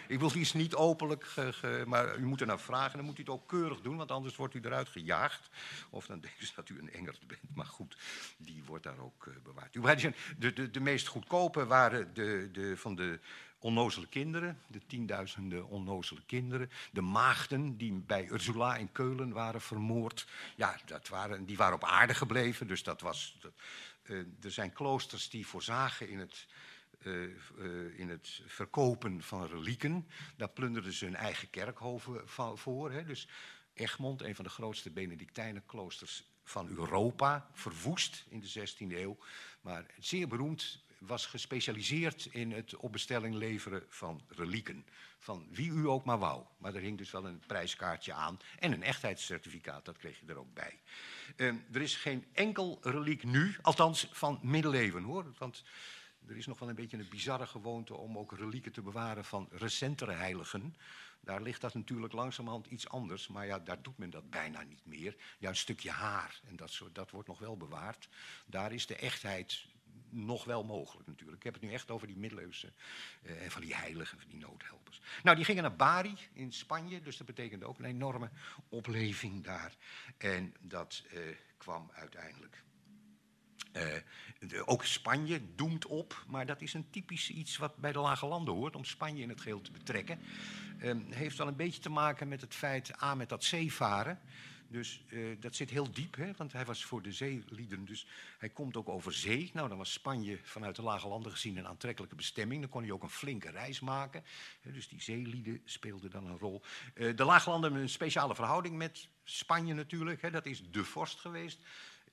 [0.08, 2.96] Ik wil iets niet openlijk, ge, maar u moet er naar vragen.
[2.96, 5.48] Dan moet u het ook keurig doen, want anders wordt u eruit gejaagd.
[5.90, 7.54] Of dan denken ze dat u een engert bent.
[7.54, 7.96] Maar goed,
[8.36, 10.02] die wordt daar ook uh, bewaard.
[10.38, 13.20] De, de, de meest goedkope waren de, de, van de
[13.58, 16.70] onnozele kinderen, de tienduizenden onnozele kinderen.
[16.92, 20.26] De maagden die bij Ursula in Keulen waren vermoord.
[20.56, 23.36] Ja, dat waren, die waren op aarde gebleven, dus dat was...
[24.02, 26.46] Uh, er zijn kloosters die voorzagen in het
[27.96, 30.08] in het verkopen van relieken.
[30.36, 32.28] Daar plunderden ze hun eigen kerkhoven
[32.58, 32.92] voor.
[32.92, 33.04] Hè.
[33.04, 33.28] Dus
[33.74, 39.18] Egmond, een van de grootste Benedictijnenkloosters van Europa, verwoest in de 16e eeuw.
[39.60, 44.86] Maar zeer beroemd, was gespecialiseerd in het op bestelling leveren van relieken.
[45.18, 46.44] Van wie u ook maar wou.
[46.58, 48.38] Maar er hing dus wel een prijskaartje aan.
[48.58, 50.80] En een echtheidscertificaat, dat kreeg je er ook bij.
[51.36, 55.34] Uh, er is geen enkel reliek nu, althans van middeleeuwen hoor.
[55.38, 55.64] Want
[56.28, 59.48] er is nog wel een beetje een bizarre gewoonte om ook relieken te bewaren van
[59.50, 60.76] recentere heiligen.
[61.20, 64.86] Daar ligt dat natuurlijk langzamerhand iets anders, maar ja, daar doet men dat bijna niet
[64.86, 65.16] meer.
[65.38, 68.08] Ja, een stukje haar, en dat, soort, dat wordt nog wel bewaard.
[68.46, 69.66] Daar is de echtheid
[70.10, 71.36] nog wel mogelijk natuurlijk.
[71.36, 72.72] Ik heb het nu echt over die middeleeuwse
[73.22, 75.00] uh, en van die heiligen, van die noodhelpers.
[75.22, 78.30] Nou, die gingen naar Bari in Spanje, dus dat betekende ook een enorme
[78.68, 79.76] opleving daar.
[80.18, 81.20] En dat uh,
[81.56, 82.64] kwam uiteindelijk
[83.76, 88.26] uh, ook Spanje doemt op, maar dat is een typisch iets wat bij de lage
[88.26, 90.18] landen hoort, om Spanje in het geheel te betrekken.
[90.82, 94.20] Uh, heeft wel een beetje te maken met het feit, A, met dat zeevaren.
[94.68, 98.06] Dus uh, dat zit heel diep, hè, want hij was voor de zeelieden, dus
[98.38, 99.50] hij komt ook over zee.
[99.54, 102.60] Nou, dan was Spanje vanuit de lage landen gezien een aantrekkelijke bestemming.
[102.60, 104.24] Dan kon hij ook een flinke reis maken.
[104.62, 106.62] dus die zeelieden speelden dan een rol.
[106.94, 110.22] Uh, de lage landen hebben een speciale verhouding met Spanje natuurlijk.
[110.22, 111.58] Hè, dat is de vorst geweest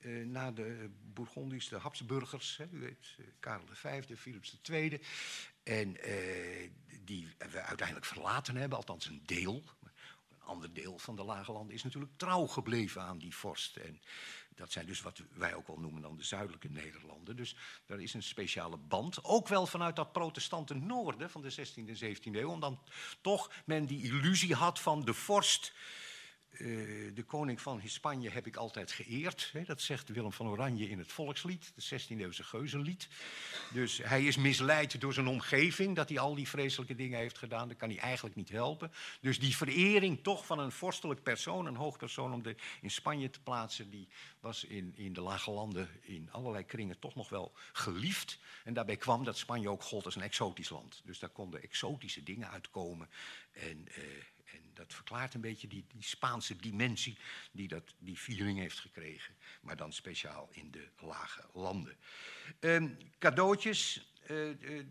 [0.04, 5.00] uh, na de Bourgondische Habsburgers, hè, u weet, uh, Karel V, Philips II.
[5.62, 5.96] En
[7.04, 9.62] die we uiteindelijk verlaten hebben, althans een deel.
[10.30, 13.76] Een ander deel van de Lage Landen is natuurlijk trouw gebleven aan die vorst.
[13.76, 14.00] En
[14.54, 17.36] dat zijn dus wat wij ook wel noemen dan de zuidelijke Nederlanden.
[17.36, 19.24] Dus daar is een speciale band.
[19.24, 22.50] Ook wel vanuit dat protestante noorden van de 16e en 17e eeuw.
[22.50, 22.78] Omdat
[23.20, 25.72] toch men die illusie had van de vorst
[26.60, 29.50] uh, de koning van Spanje heb ik altijd geëerd.
[29.52, 33.08] Hè, dat zegt Willem van Oranje in het volkslied, het 16e-eeuwse geuzenlied.
[33.72, 37.68] Dus hij is misleid door zijn omgeving, dat hij al die vreselijke dingen heeft gedaan.
[37.68, 38.92] Dat kan hij eigenlijk niet helpen.
[39.20, 43.40] Dus die verering toch van een vorstelijk persoon, een hoogpersoon om de, in Spanje te
[43.40, 44.08] plaatsen, die
[44.40, 48.38] was in, in de lage landen in allerlei kringen toch nog wel geliefd.
[48.64, 51.02] En daarbij kwam dat Spanje ook gold als een exotisch land.
[51.04, 53.08] Dus daar konden exotische dingen uitkomen.
[53.52, 53.86] En...
[53.88, 54.04] Uh,
[54.54, 57.16] en dat verklaart een beetje die, die Spaanse dimensie
[57.52, 59.34] die dat, die viering heeft gekregen.
[59.60, 61.96] Maar dan speciaal in de lage landen.
[62.60, 62.84] Uh,
[63.18, 64.12] cadeautjes.
[64.24, 64.86] Uh, de,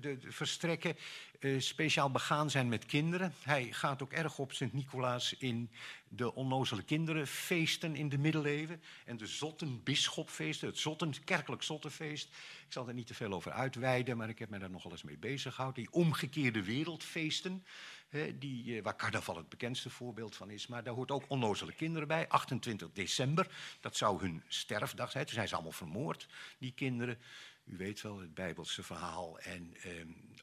[0.00, 0.96] de, de, verstrekken,
[1.40, 3.34] uh, speciaal begaan zijn met kinderen.
[3.42, 5.70] Hij gaat ook erg op Sint-Nicolaas in
[6.08, 8.82] de onnozele kinderenfeesten in de middeleeuwen.
[9.04, 12.28] En de zottenbischopfeesten, het zotten, kerkelijk zottenfeest.
[12.66, 15.02] Ik zal er niet te veel over uitweiden, maar ik heb me daar nogal eens
[15.02, 15.82] mee bezig gehouden.
[15.82, 17.64] Die omgekeerde wereldfeesten
[18.38, 20.66] die, eh, waar carnaval het bekendste voorbeeld van is.
[20.66, 22.28] Maar daar hoort ook onnozele kinderen bij.
[22.28, 23.46] 28 december,
[23.80, 25.24] dat zou hun sterfdag zijn.
[25.24, 27.18] Toen zijn ze allemaal vermoord, die kinderen.
[27.64, 29.38] U weet wel, het Bijbelse verhaal.
[29.38, 29.92] En eh,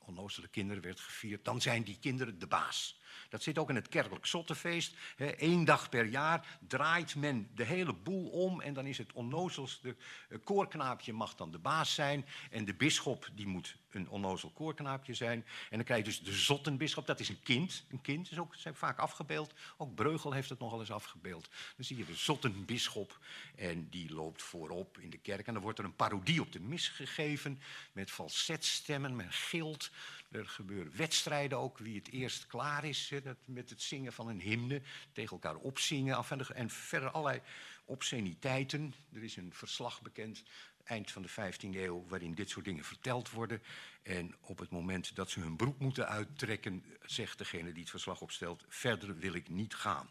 [0.05, 1.45] onnozele kinderen werd gevierd.
[1.45, 2.96] Dan zijn die kinderen de baas.
[3.29, 4.95] Dat zit ook in het kerkelijk zottenfeest.
[5.17, 9.95] Eén dag per jaar draait men de hele boel om en dan is het onnozelste
[10.29, 15.13] uh, koorknaapje mag dan de baas zijn en de bisschop die moet een onnozel koorknaapje
[15.13, 15.45] zijn.
[15.69, 17.85] En dan krijg je dus de zottenbisschop, dat is een kind.
[17.89, 19.53] Een kind is ook zijn vaak afgebeeld.
[19.77, 21.49] Ook Breugel heeft het nogal eens afgebeeld.
[21.75, 23.19] Dan zie je de zottenbisschop
[23.55, 25.47] en die loopt voorop in de kerk.
[25.47, 29.89] En dan wordt er een parodie op de mis gegeven met falsetstemmen, met gild.
[30.31, 33.13] Er gebeuren wedstrijden ook, wie het eerst klaar is
[33.45, 34.81] met het zingen van een hymne.
[35.11, 37.41] Tegen elkaar opzingen en verder allerlei
[37.85, 38.93] obsceniteiten.
[39.13, 40.43] Er is een verslag bekend
[40.87, 43.61] eind van de 15e eeuw waarin dit soort dingen verteld worden.
[44.03, 48.21] En op het moment dat ze hun broek moeten uittrekken, zegt degene die het verslag
[48.21, 50.07] opstelt, verder wil ik niet gaan.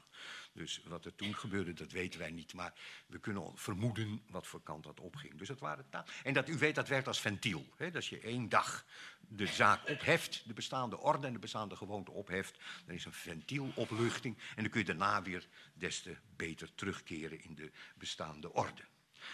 [0.52, 2.54] Dus wat er toen gebeurde, dat weten wij niet.
[2.54, 2.72] Maar
[3.06, 5.34] we kunnen vermoeden wat voor kant dat opging.
[5.34, 6.04] Dus dat waren taal.
[6.22, 7.66] En dat u weet, dat werkt als ventiel.
[7.76, 7.90] Hè?
[7.90, 8.84] Dat je één dag
[9.20, 12.58] de zaak opheft, de bestaande orde en de bestaande gewoonte opheft.
[12.86, 14.38] Dan is een ventielopluchting.
[14.54, 18.82] En dan kun je daarna weer des te beter terugkeren in de bestaande orde.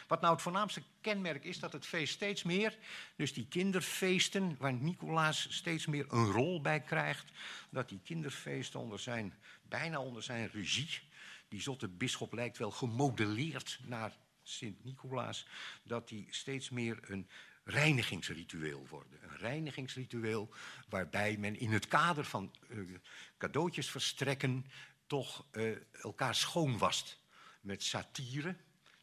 [0.08, 2.78] Wat nou het voornaamste kenmerk is, dat het feest steeds meer,
[3.16, 7.30] dus die kinderfeesten, waar Nicolaas steeds meer een rol bij krijgt,
[7.70, 11.00] dat die kinderfeesten onder zijn, bijna onder zijn regie,
[11.48, 15.46] die zotte bisschop lijkt wel gemodelleerd naar Sint-Nicolaas,
[15.82, 17.28] dat die steeds meer een
[17.64, 19.18] reinigingsritueel worden.
[19.22, 20.48] Een reinigingsritueel
[20.88, 22.98] waarbij men in het kader van uh,
[23.38, 24.66] cadeautjes verstrekken
[25.06, 27.20] toch uh, elkaar schoonwast
[27.60, 28.56] met satire,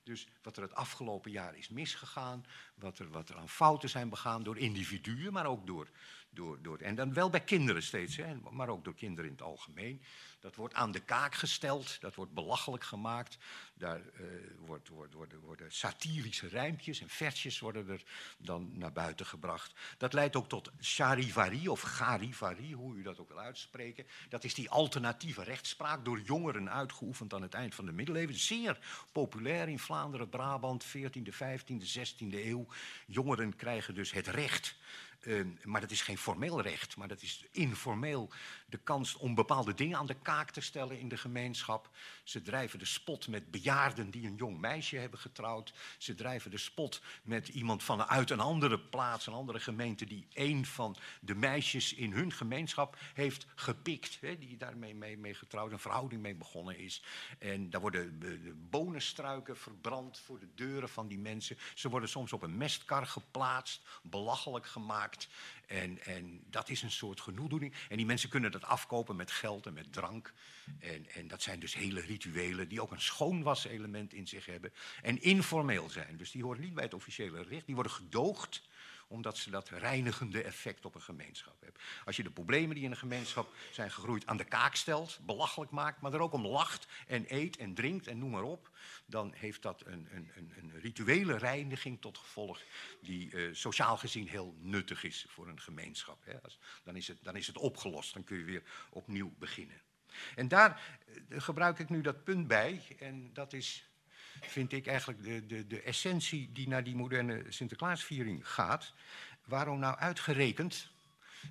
[0.10, 2.46] dus wat er het afgelopen jaar is misgegaan,
[2.76, 5.90] wat er, wat er aan fouten zijn begaan door individuen, maar ook door,
[6.30, 9.46] door, door en dan wel bij kinderen steeds, hè, maar ook door kinderen in het
[9.46, 10.02] algemeen.
[10.40, 13.38] Dat wordt aan de kaak gesteld, dat wordt belachelijk gemaakt.
[13.74, 14.26] Daar uh,
[14.58, 18.04] wordt, wordt, worden, worden satirische rijmpjes en versjes worden er
[18.38, 19.74] dan naar buiten gebracht.
[19.98, 24.08] Dat leidt ook tot charivari of garivari, hoe u dat ook wil uitspreken.
[24.30, 28.36] Dat is die alternatieve rechtspraak door jongeren uitgeoefend aan het eind van de middeleeuwen.
[28.36, 28.80] Zeer
[29.12, 32.68] populair in Vlaanderen, Brabant, 14e, 15e, 16e eeuw.
[33.06, 34.78] Jongeren krijgen dus het recht
[35.20, 38.30] uh, maar dat is geen formeel recht, maar dat is informeel
[38.66, 41.90] de kans om bepaalde dingen aan de kaak te stellen in de gemeenschap.
[42.30, 45.74] Ze drijven de spot met bejaarden die een jong meisje hebben getrouwd.
[45.98, 50.66] Ze drijven de spot met iemand vanuit een andere plaats, een andere gemeente, die een
[50.66, 54.18] van de meisjes in hun gemeenschap heeft gepikt.
[54.22, 57.04] Hè, die daarmee mee, mee getrouwd, een verhouding mee begonnen is.
[57.40, 61.58] En daar worden de bonenstruiken verbrand voor de deuren van die mensen.
[61.74, 65.28] Ze worden soms op een mestkar geplaatst, belachelijk gemaakt.
[65.70, 67.74] En, en dat is een soort genoegdoening.
[67.90, 70.34] En die mensen kunnen dat afkopen met geld en met drank.
[70.80, 74.74] En, en dat zijn dus hele rituelen die ook een schoonwaselement in zich hebben.
[75.02, 76.18] En informeel zijn.
[76.18, 77.66] Dus die horen niet bij het officiële recht.
[77.66, 78.62] Die worden gedoogd
[79.10, 81.82] omdat ze dat reinigende effect op een gemeenschap hebben.
[82.06, 85.72] Als je de problemen die in een gemeenschap zijn gegroeid aan de kaak stelt, belachelijk
[85.72, 88.70] maakt, maar er ook om lacht en eet en drinkt en noem maar op,
[89.06, 92.62] dan heeft dat een, een, een, rituele reiniging tot gevolg
[93.02, 96.26] die uh, sociaal gezien heel nuttig is voor een gemeenschap.
[96.26, 96.34] Hè.
[96.84, 99.82] Dan, is het, dan is het opgelost, dan kun je weer opnieuw beginnen.
[100.36, 103.89] En daar uh, gebruik ik nu dat punt bij, en dat is
[104.42, 108.94] vind ik eigenlijk de, de, de essentie die naar die moderne Sinterklaasviering gaat.
[109.46, 110.90] Waarom nou uitgerekend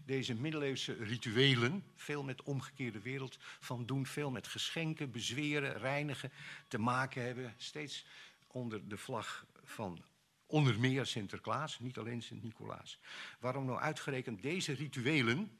[0.05, 6.33] deze middeleeuwse rituelen, veel met omgekeerde wereld van doen, veel met geschenken, bezweren, reinigen
[6.69, 8.07] te maken hebben, steeds
[8.47, 10.05] onder de vlag van
[10.47, 12.99] onder meer Sinterklaas, niet alleen Sint-Nicolaas.
[13.39, 15.59] Waarom nou uitgerekend deze rituelen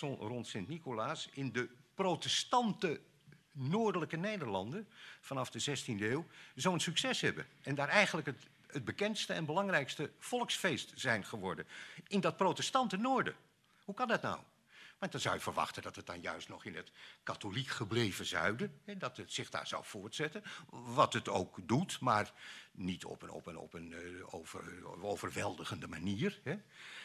[0.00, 3.00] rond Sint-Nicolaas in de protestante
[3.58, 4.88] noordelijke Nederlanden
[5.20, 7.46] vanaf de 16e eeuw zo'n succes hebben.
[7.62, 11.66] En daar eigenlijk het, het bekendste en belangrijkste volksfeest zijn geworden.
[12.06, 13.34] In dat protestante noorden.
[13.84, 14.38] Hoe kan dat nou?
[14.98, 16.90] Want dan zou je verwachten dat het dan juist nog in het
[17.22, 20.42] katholiek gebleven zuiden, hè, dat het zich daar zou voortzetten.
[20.68, 22.32] Wat het ook doet, maar
[22.70, 24.62] niet op een, op een, op een uh, over,
[25.02, 26.40] overweldigende manier.
[26.44, 26.58] Hè.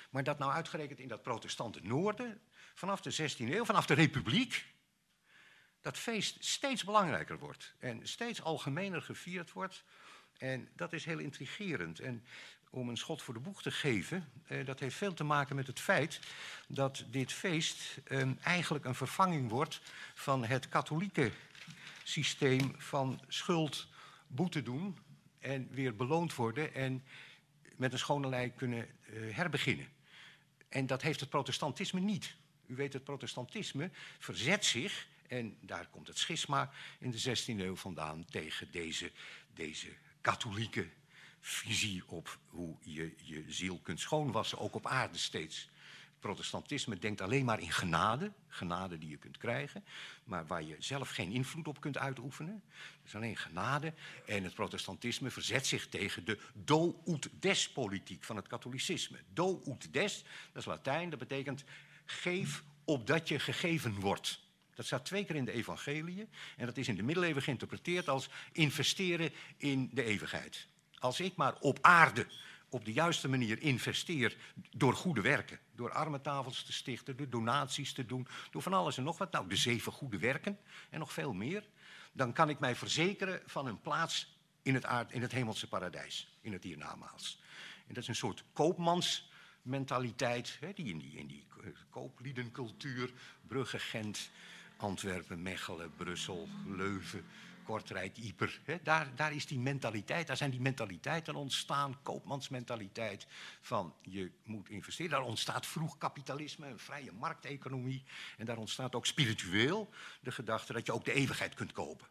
[0.09, 2.41] Maar dat nou uitgerekend in dat protestante noorden,
[2.73, 4.65] vanaf de 16e eeuw, vanaf de republiek,
[5.83, 9.83] dat feest steeds belangrijker wordt en steeds algemener gevierd wordt.
[10.37, 11.99] En dat is heel intrigerend.
[11.99, 12.25] En
[12.69, 15.67] om een schot voor de boeg te geven, eh, dat heeft veel te maken met
[15.67, 16.19] het feit
[16.67, 19.81] dat dit feest eh, eigenlijk een vervanging wordt
[20.13, 21.31] van het katholieke
[22.03, 23.87] systeem van schuld,
[24.27, 24.97] boete doen
[25.39, 27.03] en weer beloond worden en
[27.75, 29.87] met een schone lei kunnen eh, herbeginnen.
[30.69, 32.35] En dat heeft het protestantisme niet.
[32.65, 37.75] U weet, het protestantisme verzet zich en daar komt het schisma in de 16e eeuw
[37.75, 39.11] vandaan tegen deze,
[39.53, 39.87] deze
[40.21, 40.89] katholieke
[41.39, 45.69] visie op hoe je je ziel kunt schoonwassen, ook op aarde steeds
[46.23, 49.83] protestantisme denkt alleen maar in genade, genade die je kunt krijgen,
[50.23, 52.63] maar waar je zelf geen invloed op kunt uitoefenen.
[53.05, 53.93] Is alleen genade.
[54.25, 59.17] En het protestantisme verzet zich tegen de do ut des politiek van het katholicisme.
[59.33, 61.63] Do ut des, dat is Latijn, dat betekent
[62.05, 64.42] geef opdat je gegeven wordt.
[64.75, 68.29] Dat staat twee keer in de evangelie en dat is in de middeleeuwen geïnterpreteerd als
[68.51, 70.67] investeren in de eeuwigheid.
[70.99, 72.27] Als ik maar op aarde
[72.73, 74.37] op de juiste manier investeer
[74.71, 75.59] door goede werken.
[75.75, 79.31] Door armetafels te stichten, door donaties te doen, door van alles en nog wat.
[79.31, 80.59] Nou, de zeven goede werken
[80.89, 81.63] en nog veel meer.
[82.11, 86.53] Dan kan ik mij verzekeren van een plaats in het, in het hemelse paradijs, in
[86.53, 87.41] het hiernamaals.
[87.87, 91.45] En dat is een soort koopmansmentaliteit, hè, die in die, in die
[91.89, 93.11] koopliedencultuur,
[93.47, 94.29] Brugge, Gent,
[94.83, 97.25] Antwerpen, Mechelen, Brussel, Leuven,
[97.63, 98.61] Kortrijk, Ieper.
[98.83, 103.27] Daar, daar is die mentaliteit, daar zijn die mentaliteiten ontstaan, koopmansmentaliteit
[103.61, 105.11] van je moet investeren.
[105.11, 108.03] Daar ontstaat vroeg kapitalisme, een vrije markteconomie.
[108.37, 109.89] En daar ontstaat ook spiritueel
[110.21, 112.07] de gedachte dat je ook de eeuwigheid kunt kopen.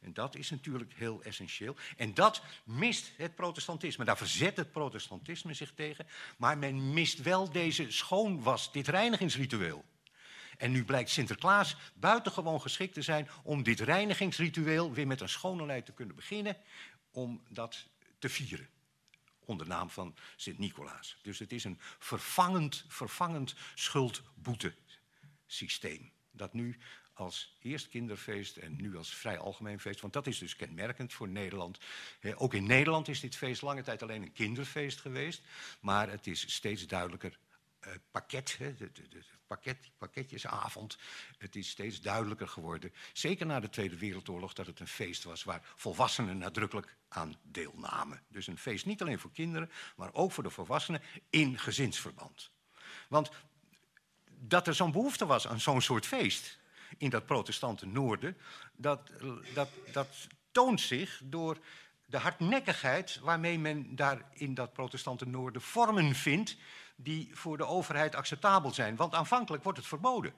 [0.00, 1.76] En dat is natuurlijk heel essentieel.
[1.96, 4.04] En dat mist het protestantisme.
[4.04, 6.06] Daar verzet het protestantisme zich tegen.
[6.36, 9.84] Maar men mist wel deze schoonwas, dit reinigingsritueel.
[10.62, 15.82] En nu blijkt Sinterklaas buitengewoon geschikt te zijn om dit reinigingsritueel weer met een schone
[15.82, 16.56] te kunnen beginnen,
[17.10, 17.86] om dat
[18.18, 18.68] te vieren.
[19.44, 21.16] Onder naam van Sint-Nicolaas.
[21.22, 26.12] Dus het is een vervangend, vervangend schuldboetesysteem.
[26.30, 26.78] Dat nu
[27.12, 30.00] als eerst kinderfeest en nu als vrij algemeen feest.
[30.00, 31.78] Want dat is dus kenmerkend voor Nederland.
[32.34, 35.42] ook in Nederland is dit feest lange tijd alleen een kinderfeest geweest.
[35.80, 37.38] Maar het is steeds duidelijker
[37.86, 38.58] uh, pakket,
[39.52, 40.98] pakket, pakketjesavond.
[41.38, 45.44] Het is steeds duidelijker geworden, zeker na de Tweede Wereldoorlog, dat het een feest was
[45.44, 48.22] waar volwassenen nadrukkelijk aan deelnamen.
[48.28, 52.50] Dus een feest niet alleen voor kinderen, maar ook voor de volwassenen in gezinsverband.
[53.08, 53.30] Want
[54.38, 56.58] dat er zo'n behoefte was aan zo'n soort feest
[56.98, 58.36] in dat protestante noorden,
[58.76, 59.10] dat,
[59.54, 60.08] dat, dat
[60.52, 61.58] toont zich door
[62.06, 66.56] de hardnekkigheid waarmee men daar in dat protestante noorden vormen vindt
[67.02, 68.96] die voor de overheid acceptabel zijn.
[68.96, 70.34] Want aanvankelijk wordt het verboden.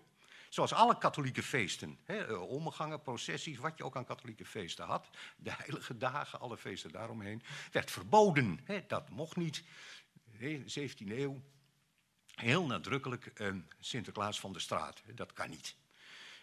[0.48, 5.08] Zoals alle katholieke feesten, hè, eh, omgangen, processies, wat je ook aan katholieke feesten had,
[5.36, 8.60] de heilige dagen, alle feesten daaromheen, werd verboden.
[8.64, 9.62] Hè, dat mocht niet.
[10.30, 11.42] Hè, 17e eeuw,
[12.34, 15.76] heel nadrukkelijk eh, Sinterklaas van de straat, dat kan niet.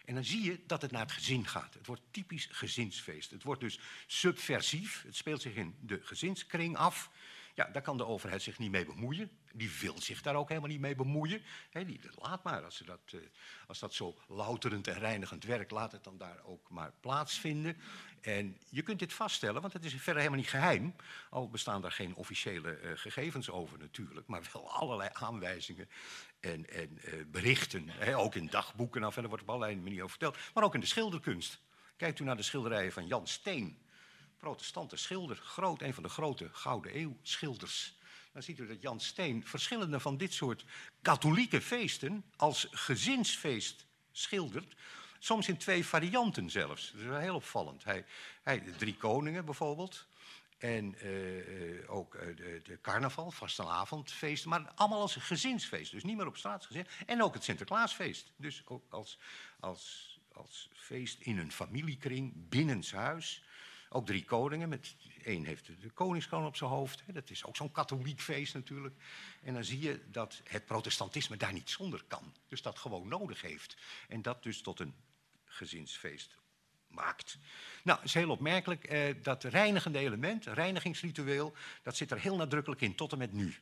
[0.05, 1.73] En dan zie je dat het naar het gezin gaat.
[1.73, 3.31] Het wordt typisch gezinsfeest.
[3.31, 5.03] Het wordt dus subversief.
[5.03, 7.09] Het speelt zich in de gezinskring af.
[7.55, 9.31] Ja, daar kan de overheid zich niet mee bemoeien.
[9.53, 11.41] Die wil zich daar ook helemaal niet mee bemoeien.
[11.71, 13.21] die, laat maar, als, ze dat, uh,
[13.67, 17.77] als dat zo louterend en reinigend werkt, laat het dan daar ook maar plaatsvinden.
[18.21, 20.95] En je kunt dit vaststellen, want het is verder helemaal niet geheim.
[21.29, 25.89] Al bestaan daar geen officiële uh, gegevens over natuurlijk, maar wel allerlei aanwijzingen
[26.39, 27.89] en, en uh, berichten.
[28.15, 30.37] ook in dagboeken, nou, verder wordt op allerlei manieren verteld.
[30.53, 31.59] Maar ook in de schilderkunst.
[31.97, 33.77] Kijkt u naar de schilderijen van Jan Steen
[34.41, 37.97] protestante schilder, groot, een van de grote Gouden Eeuw schilders.
[38.33, 40.65] Dan ziet u dat Jan Steen verschillende van dit soort
[41.01, 44.75] katholieke feesten als gezinsfeest schildert.
[45.19, 46.91] Soms in twee varianten zelfs.
[46.91, 47.83] Dat is wel heel opvallend.
[47.83, 48.05] Hij,
[48.43, 50.07] hij de Drie Koningen bijvoorbeeld.
[50.57, 54.49] En uh, ook uh, de, carnaval, vastelavondfeesten.
[54.49, 55.91] Maar allemaal als gezinsfeest.
[55.91, 56.87] Dus niet meer op staatsgezin.
[57.05, 58.31] En ook het Sinterklaasfeest.
[58.35, 59.17] Dus ook als,
[59.59, 63.43] als, als feest in een familiekring, binnenshuis.
[63.93, 64.69] Ook drie koningen.
[64.69, 67.03] Met, één heeft de koningskroon op zijn hoofd.
[67.05, 68.95] Hè, dat is ook zo'n katholiek feest natuurlijk.
[69.43, 72.33] En dan zie je dat het protestantisme daar niet zonder kan.
[72.47, 73.77] Dus dat gewoon nodig heeft.
[74.07, 74.95] En dat dus tot een
[75.45, 76.37] gezinsfeest
[76.87, 77.37] maakt.
[77.83, 78.83] Nou, het is heel opmerkelijk.
[78.83, 83.55] Eh, dat reinigende element, reinigingsritueel, dat zit er heel nadrukkelijk in, tot en met nu.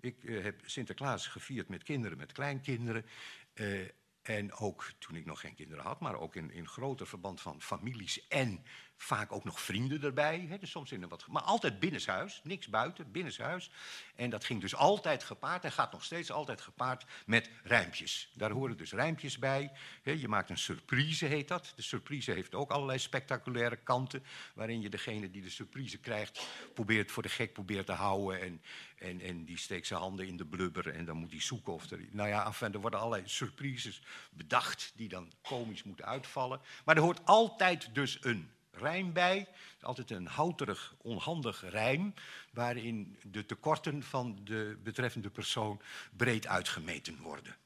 [0.00, 3.06] Ik eh, heb Sinterklaas gevierd met kinderen, met kleinkinderen.
[3.52, 3.88] Eh,
[4.28, 7.62] en ook toen ik nog geen kinderen had, maar ook in, in groter verband van
[7.62, 8.64] families en
[8.96, 10.46] vaak ook nog vrienden erbij.
[10.48, 13.70] Hè, dus soms in een wat, maar altijd binnenshuis, niks buiten, binnenshuis.
[14.16, 18.30] En dat ging dus altijd gepaard en gaat nog steeds altijd gepaard met rijmpjes.
[18.34, 19.72] Daar horen dus rijmpjes bij.
[20.02, 21.72] Hè, je maakt een surprise, heet dat.
[21.76, 27.10] De surprise heeft ook allerlei spectaculaire kanten, waarin je degene die de surprise krijgt, probeert
[27.10, 28.40] voor de gek probeert te houden.
[28.40, 28.62] En,
[28.98, 31.90] en, en die steekt zijn handen in de blubber en dan moet hij zoeken of
[31.90, 32.00] er.
[32.10, 36.60] Nou ja, enfin, er worden allerlei surprises bedacht die dan komisch moeten uitvallen.
[36.84, 39.48] Maar er hoort altijd dus een rijm bij.
[39.80, 42.14] Altijd een houterig, onhandig rijm,
[42.50, 45.80] waarin de tekorten van de betreffende persoon
[46.16, 47.56] breed uitgemeten worden.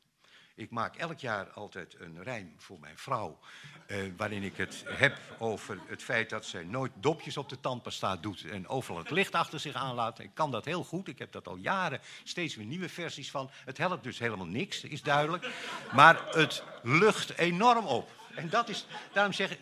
[0.61, 3.39] Ik maak elk jaar altijd een rijm voor mijn vrouw.
[3.87, 8.17] eh, waarin ik het heb over het feit dat zij nooit dopjes op de tandpasta
[8.17, 8.45] doet.
[8.45, 10.19] en overal het licht achter zich aanlaat.
[10.19, 11.09] Ik kan dat heel goed.
[11.09, 13.51] Ik heb dat al jaren steeds weer nieuwe versies van.
[13.65, 15.51] Het helpt dus helemaal niks, is duidelijk.
[15.93, 18.11] Maar het lucht enorm op.
[18.35, 19.59] En dat is, daarom zeg ik,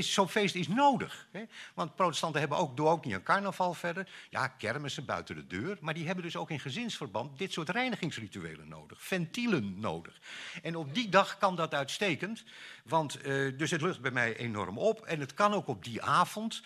[0.00, 1.28] zo'n feest is nodig.
[1.32, 1.44] Hè?
[1.74, 4.08] Want protestanten hebben ook, doen ook niet een carnaval verder.
[4.30, 5.76] Ja, kermissen buiten de deur.
[5.80, 9.02] Maar die hebben dus ook in gezinsverband dit soort reinigingsrituelen nodig.
[9.02, 10.20] Ventielen nodig.
[10.62, 12.44] En op die dag kan dat uitstekend.
[12.84, 15.00] Want eh, dus het lucht bij mij enorm op.
[15.00, 16.62] En het kan ook op die avond.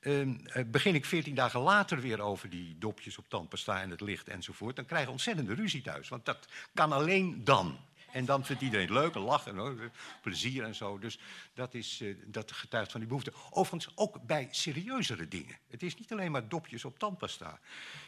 [0.00, 4.28] Uh, begin ik veertien dagen later weer over die dopjes op tandpasta en het licht
[4.28, 4.76] enzovoort.
[4.76, 6.08] Dan krijg je ontzettende ruzie thuis.
[6.08, 7.78] Want dat kan alleen dan.
[8.16, 9.92] En dan vindt iedereen het leuk en lachen en
[10.22, 10.98] plezier en zo.
[10.98, 11.18] Dus
[11.54, 13.32] dat, is, uh, dat getuigt van die behoefte.
[13.50, 15.58] Overigens ook bij serieuzere dingen.
[15.68, 17.60] Het is niet alleen maar dopjes op tandpasta.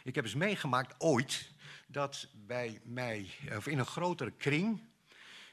[0.03, 1.51] Ik heb eens meegemaakt ooit
[1.87, 4.81] dat bij mij, of in een grotere kring,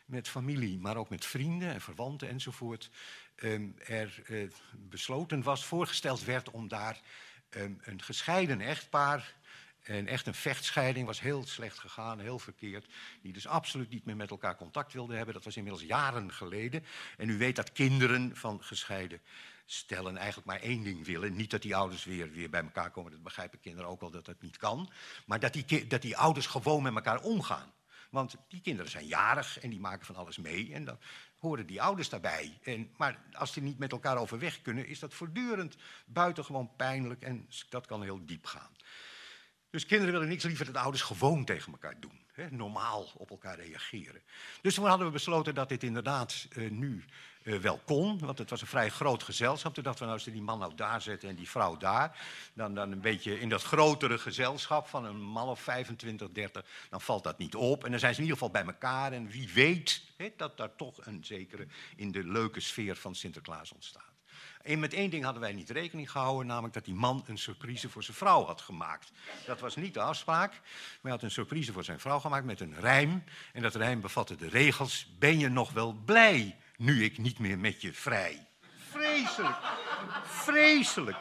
[0.05, 2.91] met familie, maar ook met vrienden en verwanten enzovoort,
[3.37, 7.01] um, er uh, besloten was, voorgesteld werd om daar
[7.51, 9.35] um, een gescheiden echtpaar
[9.87, 12.87] en echt een vechtscheiding was heel slecht gegaan, heel verkeerd.
[13.23, 15.35] Die dus absoluut niet meer met elkaar contact wilden hebben.
[15.35, 16.85] Dat was inmiddels jaren geleden.
[17.17, 19.21] En u weet dat kinderen van gescheiden
[19.67, 21.37] stellen eigenlijk maar één ding willen.
[21.37, 24.25] Niet dat die ouders weer, weer bij elkaar komen, dat begrijpen kinderen ook wel dat
[24.25, 24.91] dat niet kan.
[25.27, 27.73] Maar dat die, dat die ouders gewoon met elkaar omgaan.
[28.11, 30.73] Want die kinderen zijn jarig en die maken van alles mee.
[30.75, 30.99] En dan
[31.39, 32.59] horen die ouders daarbij.
[32.63, 35.77] En, maar als die niet met elkaar overweg kunnen, is dat voortdurend
[36.07, 38.77] buitengewoon pijnlijk en dat kan heel diep gaan.
[39.71, 42.25] Dus kinderen willen niks liever dat ouders gewoon tegen elkaar doen.
[42.33, 44.23] Hè, normaal op elkaar reageren.
[44.63, 47.05] Dus toen hadden we besloten dat dit inderdaad uh, nu
[47.43, 48.19] uh, wel kon.
[48.19, 49.75] Want het was een vrij groot gezelschap.
[49.75, 52.19] Toen dachten we, nou, als we die man nou daar zetten en die vrouw daar.
[52.53, 56.65] Dan, dan een beetje in dat grotere gezelschap van een man of 25, 30.
[56.91, 57.85] Dan valt dat niet op.
[57.85, 59.13] En dan zijn ze in ieder geval bij elkaar.
[59.13, 63.73] En wie weet hè, dat daar toch een zekere in de leuke sfeer van Sinterklaas
[63.73, 64.16] ontstaat.
[64.67, 67.89] En met één ding hadden wij niet rekening gehouden, namelijk dat die man een surprise
[67.89, 69.13] voor zijn vrouw had gemaakt.
[69.47, 70.61] Dat was niet de afspraak, maar
[71.03, 73.25] hij had een surprise voor zijn vrouw gemaakt met een rijm.
[73.53, 77.59] En dat rijm bevatte de regels: Ben je nog wel blij nu ik niet meer
[77.59, 78.47] met je vrij?
[78.91, 79.57] Vreselijk,
[80.25, 81.19] vreselijk.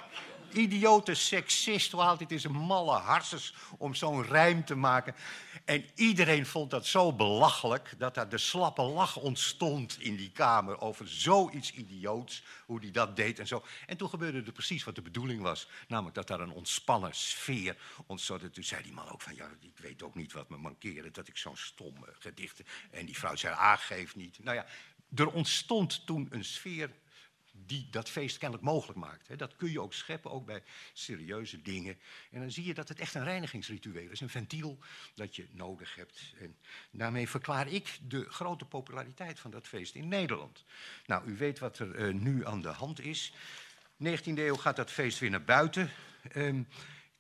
[0.58, 5.16] Idiote seksist, hoe altijd is een malle harses om zo'n rijm te maken.
[5.66, 10.82] En iedereen vond dat zo belachelijk dat daar de slappe lach ontstond in die kamer
[10.82, 13.64] over zoiets idioots, hoe die dat deed en zo.
[13.86, 17.78] En toen gebeurde er precies wat de bedoeling was, namelijk dat daar een ontspannen sfeer
[18.06, 18.54] ontstond.
[18.54, 21.28] Toen zei die man ook van, ja, ik weet ook niet wat me mankeerde, dat
[21.28, 22.62] ik zo'n stom uh, gedicht...
[22.92, 24.44] En die vrouw zei, ah, geef niet.
[24.44, 24.66] Nou ja,
[25.16, 26.90] er ontstond toen een sfeer
[27.66, 29.38] die dat feest kennelijk mogelijk maakt.
[29.38, 32.00] Dat kun je ook scheppen, ook bij serieuze dingen.
[32.32, 34.80] En dan zie je dat het echt een reinigingsritueel is, een ventiel
[35.16, 36.34] dat je nodig hebt.
[36.40, 36.58] En
[36.92, 40.64] daarmee verklaar ik de grote populariteit van dat feest in Nederland.
[41.06, 43.34] Nou, u weet wat er uh, nu aan de hand is.
[44.04, 45.90] 19e eeuw gaat dat feest weer naar buiten.
[46.36, 46.68] Um,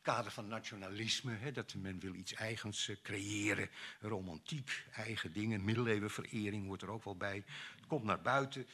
[0.01, 3.69] kader van nationalisme, hè, dat men wil iets eigens uh, creëren,
[3.99, 7.43] romantiek, eigen dingen, middeleeuwenverering hoort er ook wel bij.
[7.75, 8.67] Het komt naar buiten.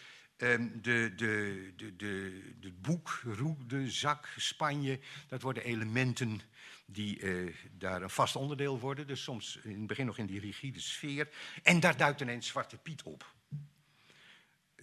[0.44, 6.42] Um, de, de, de, de, boek, roe, de zak, Spanje, dat worden elementen
[6.86, 9.08] die uh, daar een vast onderdeel worden.
[9.08, 11.30] Dus soms in het begin nog in die rigide sfeer.
[11.64, 13.34] En daar duikt ineens Zwarte Piet op.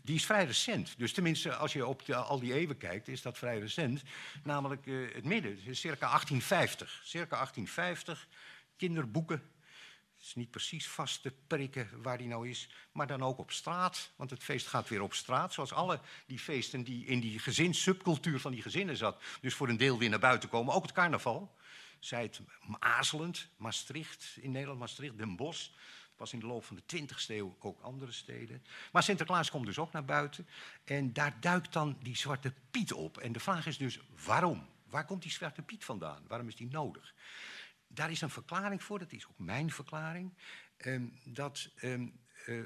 [0.02, 0.94] Die is vrij recent.
[0.98, 4.02] Dus tenminste, als je op al die eeuwen kijkt, is dat vrij recent.
[4.42, 7.00] Namelijk uh, het midden, circa 1850.
[7.04, 8.28] Circa 1850,
[8.76, 9.42] kinderboeken,
[10.20, 14.10] is niet precies vast te prikken waar die nou is, maar dan ook op straat.
[14.16, 18.40] Want het feest gaat weer op straat, zoals alle die feesten die in die gezinssubcultuur
[18.40, 19.22] van die gezinnen zat.
[19.40, 20.74] Dus voor een deel weer naar buiten komen.
[20.74, 21.56] Ook het carnaval.
[21.98, 22.40] Zij het
[22.78, 25.68] aarzelend, Maastricht in Nederland, Maastricht, Den Bosch.
[26.16, 28.64] Pas in de loop van de 20e eeuw ook andere steden.
[28.92, 30.48] Maar Sinterklaas komt dus ook naar buiten.
[30.84, 33.18] En daar duikt dan die Zwarte Piet op.
[33.18, 34.66] En de vraag is dus waarom?
[34.90, 36.22] Waar komt die Zwarte Piet vandaan?
[36.28, 37.14] Waarom is die nodig?
[37.88, 40.32] Daar is een verklaring voor, dat is ook mijn verklaring.
[40.86, 42.00] Um, dat uh,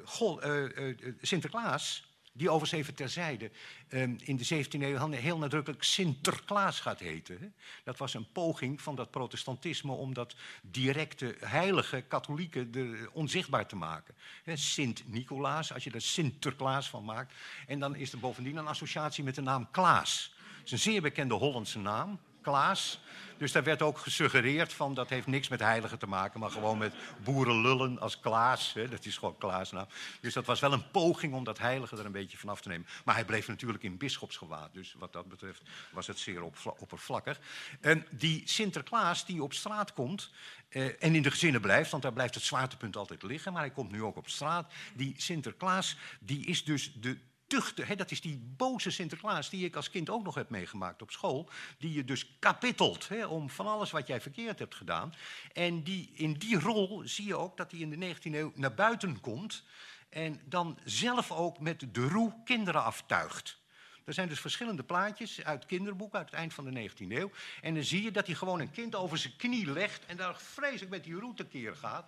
[0.04, 3.50] God, uh, uh, Sinterklaas, die overigens even terzijde,
[3.88, 7.54] um, in de 17e eeuw heel nadrukkelijk Sinterklaas gaat heten.
[7.84, 13.76] Dat was een poging van dat protestantisme om dat directe heilige katholieken de, onzichtbaar te
[13.76, 14.14] maken.
[14.46, 17.34] Sint-Nicolaas, als je er Sinterklaas van maakt.
[17.66, 20.34] En dan is er bovendien een associatie met de naam Klaas.
[20.56, 22.20] Het is een zeer bekende Hollandse naam.
[22.43, 23.01] Klaas.
[23.43, 26.78] Dus daar werd ook gesuggereerd van dat heeft niks met heiligen te maken, maar gewoon
[26.78, 28.72] met boerenlullen als Klaas.
[28.72, 29.86] Hè, dat is gewoon Klaas nou.
[30.20, 32.86] Dus dat was wel een poging om dat heilige er een beetje vanaf te nemen.
[33.05, 36.43] Maar hij bleef natuurlijk in bisschopsgewaad, dus wat dat betreft was het zeer
[36.78, 37.40] oppervlakkig.
[37.80, 40.30] En die Sinterklaas die op straat komt
[40.68, 43.70] eh, en in de gezinnen blijft, want daar blijft het zwaartepunt altijd liggen, maar hij
[43.70, 44.72] komt nu ook op straat.
[44.95, 47.18] Die Sinterklaas die is dus de
[47.53, 51.11] tuchte, dat is die boze Sinterklaas die ik als kind ook nog heb meegemaakt op
[51.11, 51.48] school,
[51.78, 55.14] die je dus kapittelt om van alles wat jij verkeerd hebt gedaan.
[55.53, 58.74] En die, in die rol zie je ook dat hij in de 19e eeuw naar
[58.74, 59.64] buiten komt
[60.09, 63.61] en dan zelf ook met de roe kinderen aftuigt.
[64.05, 67.30] Er zijn dus verschillende plaatjes uit kinderboeken uit het eind van de 19e eeuw.
[67.61, 70.36] En dan zie je dat hij gewoon een kind over zijn knie legt en daar
[70.40, 72.07] vreselijk met die roe tekeer gaat.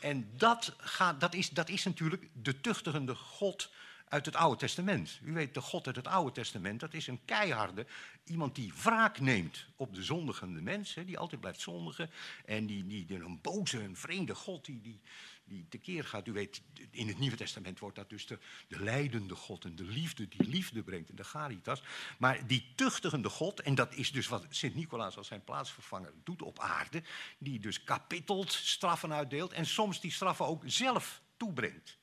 [0.00, 3.70] En dat, gaat, dat, is, dat is natuurlijk de tuchtigende God
[4.14, 5.18] uit het Oude Testament.
[5.22, 7.86] U weet, de God uit het Oude Testament, dat is een keiharde.
[8.24, 12.10] Iemand die wraak neemt op de zondigende mensen, die altijd blijft zondigen.
[12.44, 15.00] En die, een boze, een vreemde God die, die,
[15.44, 16.26] die tekeer gaat.
[16.26, 18.38] U weet, in het Nieuwe Testament wordt dat dus de,
[18.68, 21.82] de leidende God en de liefde die liefde brengt en de Garitas.
[22.18, 26.58] Maar die tuchtigende God, en dat is dus wat Sint-Nicolaas als zijn plaatsvervanger doet op
[26.58, 27.02] aarde,
[27.38, 32.02] die dus kapittelt, straffen uitdeelt en soms die straffen ook zelf toebrengt.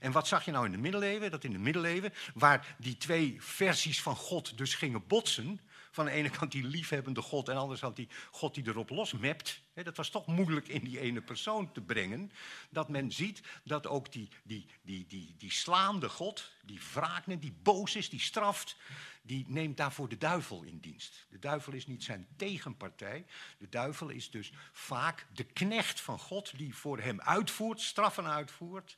[0.00, 1.30] En wat zag je nou in de middeleeuwen?
[1.30, 6.10] Dat in de middeleeuwen, waar die twee versies van God dus gingen botsen, van de
[6.10, 9.62] ene kant die liefhebbende God en de andere kant die God die erop losmept.
[9.74, 12.30] dat was toch moeilijk in die ene persoon te brengen.
[12.70, 17.56] Dat men ziet dat ook die, die, die, die, die slaande God, die wraak die
[17.62, 18.76] boos is, die straft,
[19.22, 21.26] die neemt daarvoor de duivel in dienst.
[21.30, 23.26] De duivel is niet zijn tegenpartij.
[23.58, 28.96] De duivel is dus vaak de knecht van God die voor hem uitvoert, straffen uitvoert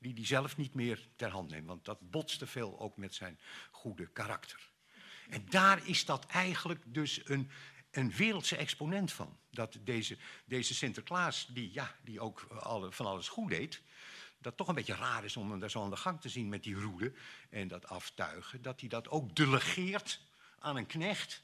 [0.00, 1.66] die hij zelf niet meer ter hand neemt.
[1.66, 3.40] Want dat botst te veel ook met zijn
[3.70, 4.70] goede karakter.
[5.28, 7.50] En daar is dat eigenlijk dus een,
[7.90, 9.38] een wereldse exponent van.
[9.50, 13.82] Dat deze, deze Sinterklaas, die, ja, die ook alle, van alles goed deed,
[14.38, 16.48] dat toch een beetje raar is om hem daar zo aan de gang te zien
[16.48, 17.12] met die roede
[17.50, 20.20] en dat aftuigen, dat hij dat ook delegeert
[20.58, 21.42] aan een knecht.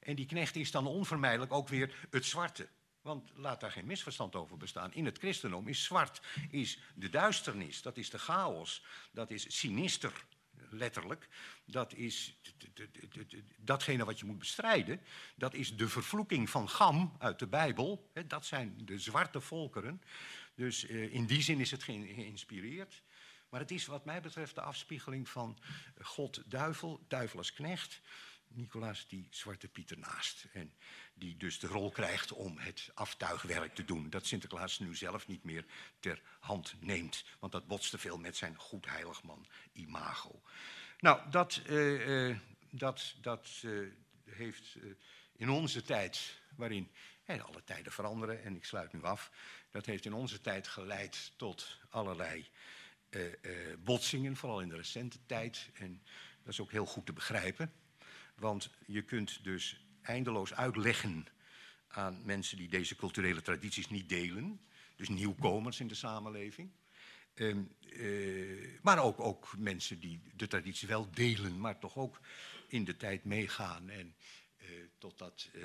[0.00, 2.68] En die knecht is dan onvermijdelijk ook weer het zwarte.
[3.06, 4.94] Want laat daar geen misverstand over bestaan.
[4.94, 10.24] In het christendom is zwart is de duisternis, dat is de chaos, dat is sinister,
[10.70, 11.28] letterlijk.
[11.64, 12.36] Dat is
[13.56, 15.00] datgene wat je moet bestrijden.
[15.34, 18.10] Dat is de vervloeking van Gam uit de Bijbel.
[18.26, 20.02] Dat zijn de zwarte volkeren.
[20.54, 23.02] Dus eh, in die zin is het geïnspireerd.
[23.48, 25.58] Maar het is wat mij betreft de afspiegeling van
[26.00, 28.00] God duivel, duivel als knecht.
[28.56, 30.46] Nicolaas die Zwarte Piet ernaast.
[30.52, 30.72] En
[31.14, 34.10] die dus de rol krijgt om het aftuigwerk te doen.
[34.10, 35.64] Dat Sinterklaas nu zelf niet meer
[36.00, 37.24] ter hand neemt.
[37.38, 40.42] Want dat botst te veel met zijn goed heiligman imago.
[40.98, 42.38] Nou, dat, uh, uh,
[42.70, 43.92] dat, dat uh,
[44.24, 44.76] heeft
[45.36, 46.90] in onze tijd, waarin
[47.26, 49.30] alle tijden veranderen, en ik sluit nu af,
[49.70, 52.48] dat heeft in onze tijd geleid tot allerlei
[53.78, 55.70] botsingen, vooral in de recente tijd.
[55.74, 56.02] En
[56.42, 57.72] dat is ook heel goed te begrijpen.
[58.38, 61.26] Want je kunt dus eindeloos uitleggen
[61.88, 64.60] aan mensen die deze culturele tradities niet delen.
[64.96, 66.70] Dus nieuwkomers in de samenleving.
[67.34, 72.20] Ehm, eh, maar ook, ook mensen die de traditie wel delen, maar toch ook
[72.68, 74.14] in de tijd meegaan en
[74.58, 74.68] uh,
[74.98, 75.64] tot dat uh,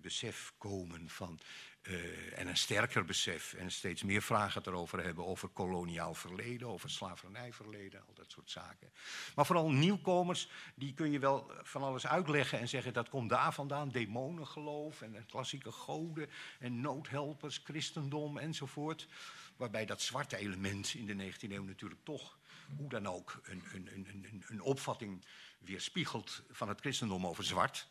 [0.00, 1.40] besef komen van
[1.88, 6.90] uh, en een sterker besef en steeds meer vragen erover hebben over koloniaal verleden, over
[6.90, 8.90] slavernijverleden, al dat soort zaken.
[9.34, 13.52] Maar vooral nieuwkomers, die kun je wel van alles uitleggen en zeggen dat komt daar
[13.52, 19.08] vandaan, demonengeloof en klassieke goden en noodhelpers, christendom enzovoort.
[19.56, 22.38] Waarbij dat zwarte element in de 19e eeuw natuurlijk toch,
[22.76, 25.24] hoe dan ook, een, een, een, een opvatting
[25.58, 27.88] weerspiegelt van het christendom over zwart.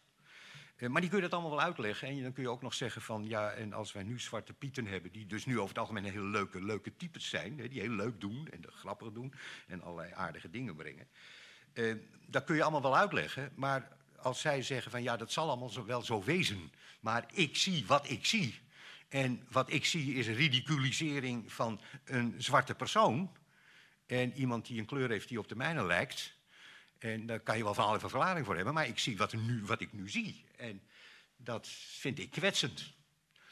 [0.75, 2.07] Eh, maar die kun je dat allemaal wel uitleggen.
[2.07, 4.85] En dan kun je ook nog zeggen van, ja, en als wij nu zwarte pieten
[4.85, 5.11] hebben...
[5.11, 7.55] die dus nu over het algemeen hele leuke, leuke types zijn...
[7.55, 9.33] die heel leuk doen en grappig doen
[9.67, 11.07] en allerlei aardige dingen brengen...
[11.73, 11.95] Eh,
[12.27, 15.03] dat kun je allemaal wel uitleggen, maar als zij zeggen van...
[15.03, 18.59] ja, dat zal allemaal zo, wel zo wezen, maar ik zie wat ik zie...
[19.09, 23.31] en wat ik zie is een ridiculisering van een zwarte persoon...
[24.05, 26.34] en iemand die een kleur heeft die op de mijne lijkt...
[27.05, 29.65] En daar kan je wel van alle verklaring voor hebben, maar ik zie wat, nu,
[29.65, 30.45] wat ik nu zie.
[30.57, 30.81] En
[31.35, 32.93] dat vind ik kwetsend.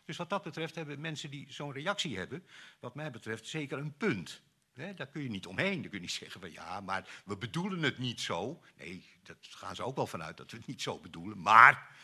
[0.06, 2.47] Dus wat dat betreft hebben mensen die zo'n reactie hebben,
[2.80, 4.41] wat mij betreft, zeker een punt.
[4.74, 5.82] daar kun je niet omheen.
[5.82, 8.64] Dan kun je niet zeggen van ja, maar we bedoelen het niet zo.
[8.78, 11.41] Nee, dat gaan ze ook wel vanuit dat we het niet zo bedoelen.
[11.41, 11.95] Maar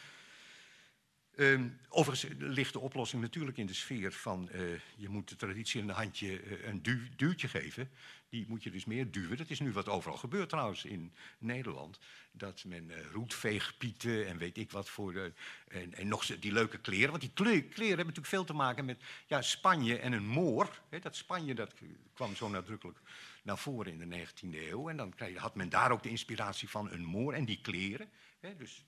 [1.40, 5.82] Um, overigens ligt de oplossing natuurlijk in de sfeer van uh, je moet de traditie
[5.82, 7.90] een handje, een duw, duwtje geven.
[8.30, 9.38] Die moet je dus meer duwen.
[9.38, 12.00] Dat is nu wat overal gebeurt trouwens in Nederland.
[12.32, 15.32] Dat men uh, roetveegpieten en weet ik wat voor.
[15.68, 17.10] en, en, nog die leuke kleren.
[17.10, 20.82] Want die kleren, hebben natuurlijk veel te maken met ja, Spanje en een moor.
[21.02, 21.74] Dat Spanje dat
[22.14, 23.00] kwam zo nadrukkelijk
[23.44, 24.90] naar voren in de 19e eeuw.
[24.90, 28.10] En dan had men daar ook de inspiratie van een moor en die kleren.
[28.58, 28.84] Dus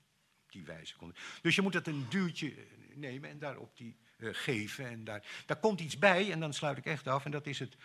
[0.51, 0.95] die wijze.
[1.41, 2.53] Dus je moet het een duwtje
[2.93, 4.85] nemen en daarop die uh, geven.
[4.85, 7.59] En daar, daar komt iets bij, en dan sluit ik echt af, en dat is
[7.59, 7.75] het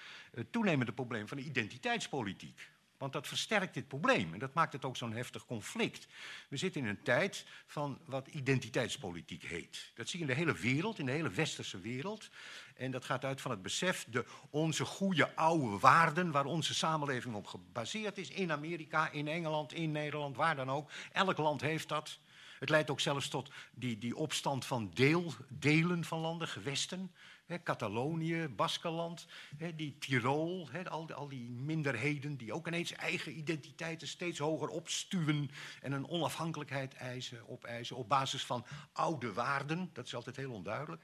[0.51, 2.71] toenemende probleem van de identiteitspolitiek.
[2.99, 6.07] Want dat versterkt dit probleem en dat maakt het ook zo'n heftig conflict.
[6.49, 9.93] We zitten in een tijd van wat identiteitspolitiek heet.
[9.95, 12.31] Dat zie je in de hele wereld, in de hele westerse wereld.
[12.75, 17.35] En dat gaat uit van het besef, de onze goede oude waarden waar onze samenleving
[17.35, 18.31] op gebaseerd is.
[18.31, 20.91] In Amerika, in Engeland, in Nederland, waar dan ook.
[21.12, 22.19] Elk land heeft dat.
[22.59, 27.11] Het leidt ook zelfs tot die, die opstand van deel, delen van landen, gewesten.
[27.47, 29.27] Hè, Catalonië, Baskeland,
[29.57, 34.69] hè, die Tirol, hè, al, al, die minderheden die ook ineens eigen identiteiten steeds hoger
[34.69, 35.51] opstuwen
[35.83, 39.91] en een onafhankelijkheid eisen, opeisen op basis van oude waarden.
[39.93, 41.03] Dat is altijd heel onduidelijk.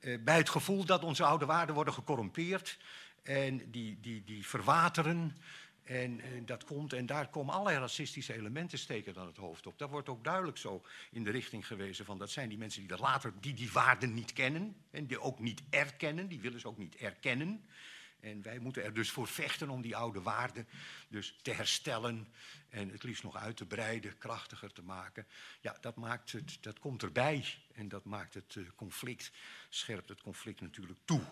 [0.00, 2.78] Eh, bij het gevoel dat onze oude waarden worden gecorrumpeerd
[3.22, 5.36] en die, die, die verwateren.
[5.84, 9.78] En, en, dat komt, en daar komen allerlei racistische elementen steken dan het hoofd op.
[9.78, 12.88] Daar wordt ook duidelijk zo in de richting gewezen van dat zijn die mensen die
[12.88, 16.68] dat later, die die waarden niet kennen en die ook niet erkennen, die willen ze
[16.68, 17.64] ook niet erkennen.
[18.20, 20.68] En wij moeten er dus voor vechten om die oude waarden
[21.08, 22.26] dus te herstellen
[22.68, 25.26] en het liefst nog uit te breiden, krachtiger te maken.
[25.60, 29.30] Ja, dat, maakt het, dat komt erbij en dat maakt het uh, conflict,
[29.68, 31.22] scherpt het conflict natuurlijk toe.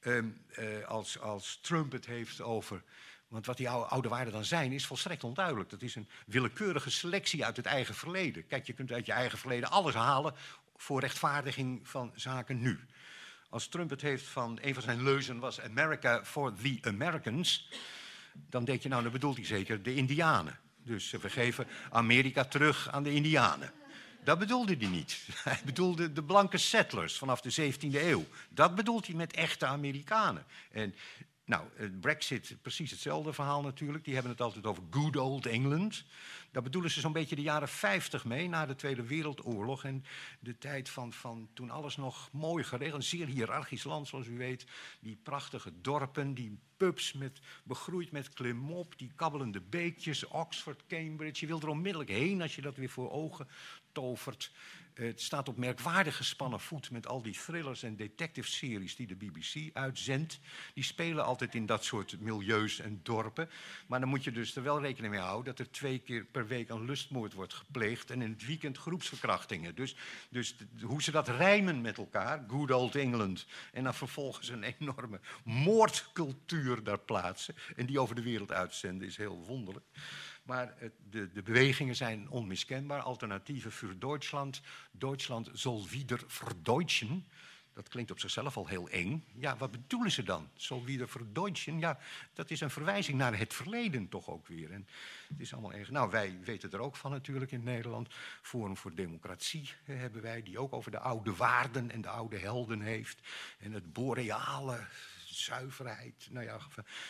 [0.00, 2.82] Um, uh, als, als Trump het heeft over
[3.28, 5.70] want wat die oude, waarden dan zijn, is volstrekt onduidelijk.
[5.70, 8.46] Dat is een willekeurige selectie uit het eigen verleden.
[8.46, 10.34] Kijk, je kunt uit je eigen verleden alles halen
[10.76, 12.80] voor rechtvaardiging van zaken nu.
[13.48, 17.68] Als Trump het heeft van, een van zijn leuzen was America for the Americans,
[18.32, 20.58] dan denk je, nou, dan bedoelt hij zeker de Indianen.
[20.82, 23.72] Dus we geven Amerika terug aan de Indianen.
[24.24, 25.18] Dat bedoelde hij niet.
[25.44, 28.26] Hij bedoelde de blanke settlers vanaf de 17e eeuw.
[28.48, 30.44] Dat bedoelt hij met echte Amerikanen.
[30.70, 30.94] En
[31.48, 34.04] nou, Brexit, precies hetzelfde verhaal natuurlijk.
[34.04, 36.04] Die hebben het altijd over good old England.
[36.50, 39.84] Daar bedoelen ze zo'n beetje de jaren 50 mee, na de Tweede Wereldoorlog.
[39.84, 40.04] En
[40.40, 44.36] de tijd van, van toen alles nog mooi geregeld, een zeer hiërarchisch land zoals u
[44.36, 44.66] weet.
[45.00, 51.40] Die prachtige dorpen, die pubs met, begroeid met klimop, die kabbelende beekjes, Oxford, Cambridge.
[51.40, 53.48] Je wil er onmiddellijk heen als je dat weer voor ogen
[53.92, 54.52] tovert.
[54.98, 59.76] Het staat op merkwaardig gespannen voet met al die thrillers en detective-series die de BBC
[59.76, 60.38] uitzendt.
[60.74, 63.48] Die spelen altijd in dat soort milieus en dorpen.
[63.86, 66.46] Maar dan moet je dus er wel rekening mee houden dat er twee keer per
[66.46, 69.74] week een lustmoord wordt gepleegd en in het weekend groepsverkrachtingen.
[69.74, 69.96] Dus,
[70.30, 75.20] dus hoe ze dat rijmen met elkaar, good old England, en dan vervolgens een enorme
[75.44, 79.86] moordcultuur daar plaatsen en die over de wereld uitzenden, is heel wonderlijk.
[80.48, 80.74] Maar
[81.10, 83.00] de, de, bewegingen zijn onmiskenbaar.
[83.00, 84.60] Alternatieven voor Duitsland.
[84.90, 87.26] Duitsland zal wieder verdeutschen.
[87.72, 89.24] Dat klinkt op zichzelf al heel eng.
[89.34, 90.48] Ja, wat bedoelen ze dan?
[90.54, 91.78] Zal wieder verdeutschen?
[91.78, 91.98] Ja,
[92.32, 94.72] dat is een verwijzing naar het verleden toch ook weer.
[94.72, 94.88] En
[95.28, 95.90] het is allemaal erg.
[95.90, 98.14] Nou, wij weten er ook van natuurlijk in Nederland.
[98.42, 102.80] Forum voor Democratie hebben wij, die ook over de oude waarden en de oude helden
[102.80, 103.20] heeft.
[103.58, 104.86] En het boreale
[105.38, 106.28] zuiverheid.
[106.30, 106.58] Nou ja,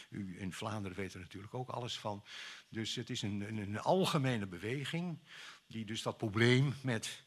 [0.08, 2.24] u in Vlaanderen weet er natuurlijk ook alles van.
[2.68, 5.18] Dus het is een, een, algemene beweging
[5.66, 7.26] die dus dat probleem met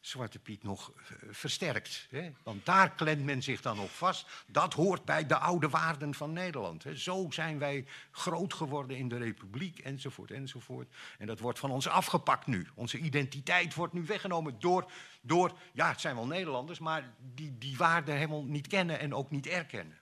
[0.00, 2.06] Zwarte Piet nog uh, versterkt.
[2.10, 2.30] Hè?
[2.42, 4.44] Want daar klemt men zich dan op vast.
[4.46, 6.84] Dat hoort bij de oude waarden van Nederland.
[6.84, 6.96] Hè?
[6.96, 10.94] Zo zijn wij groot geworden in de Republiek, enzovoort, enzovoort.
[11.18, 12.66] En dat wordt van ons afgepakt nu.
[12.74, 14.90] Onze identiteit wordt nu weggenomen door,
[15.20, 19.30] door ja, het zijn wel Nederlanders, maar die die waarden helemaal niet kennen en ook
[19.30, 19.99] niet erkennen.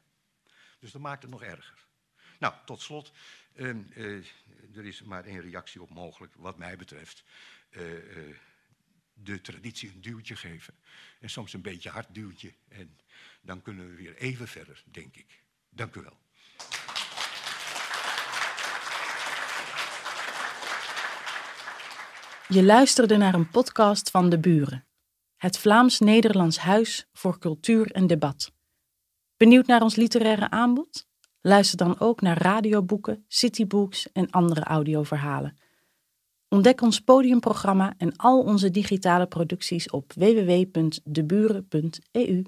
[0.79, 1.87] Dus dat maakt het nog erger.
[2.39, 3.13] Nou, tot slot,
[3.55, 4.25] uh, uh,
[4.77, 7.25] er is maar één reactie op mogelijk, wat mij betreft.
[7.71, 7.83] Uh,
[9.13, 10.75] de traditie een duwtje geven.
[11.21, 12.53] En soms een beetje hard duwtje.
[12.69, 12.99] En
[13.41, 15.43] dan kunnen we weer even verder, denk ik.
[15.71, 16.19] Dank u wel.
[22.49, 24.87] Je luisterde naar een podcast van De Buren.
[25.37, 28.53] Het Vlaams-Nederlands Huis voor Cultuur en Debat.
[29.39, 31.07] Benieuwd naar ons literaire aanbod?
[31.41, 35.57] Luister dan ook naar radioboeken, citybooks en andere audioverhalen.
[36.49, 42.43] Ontdek ons podiumprogramma en al onze digitale producties op www.deburen.eu.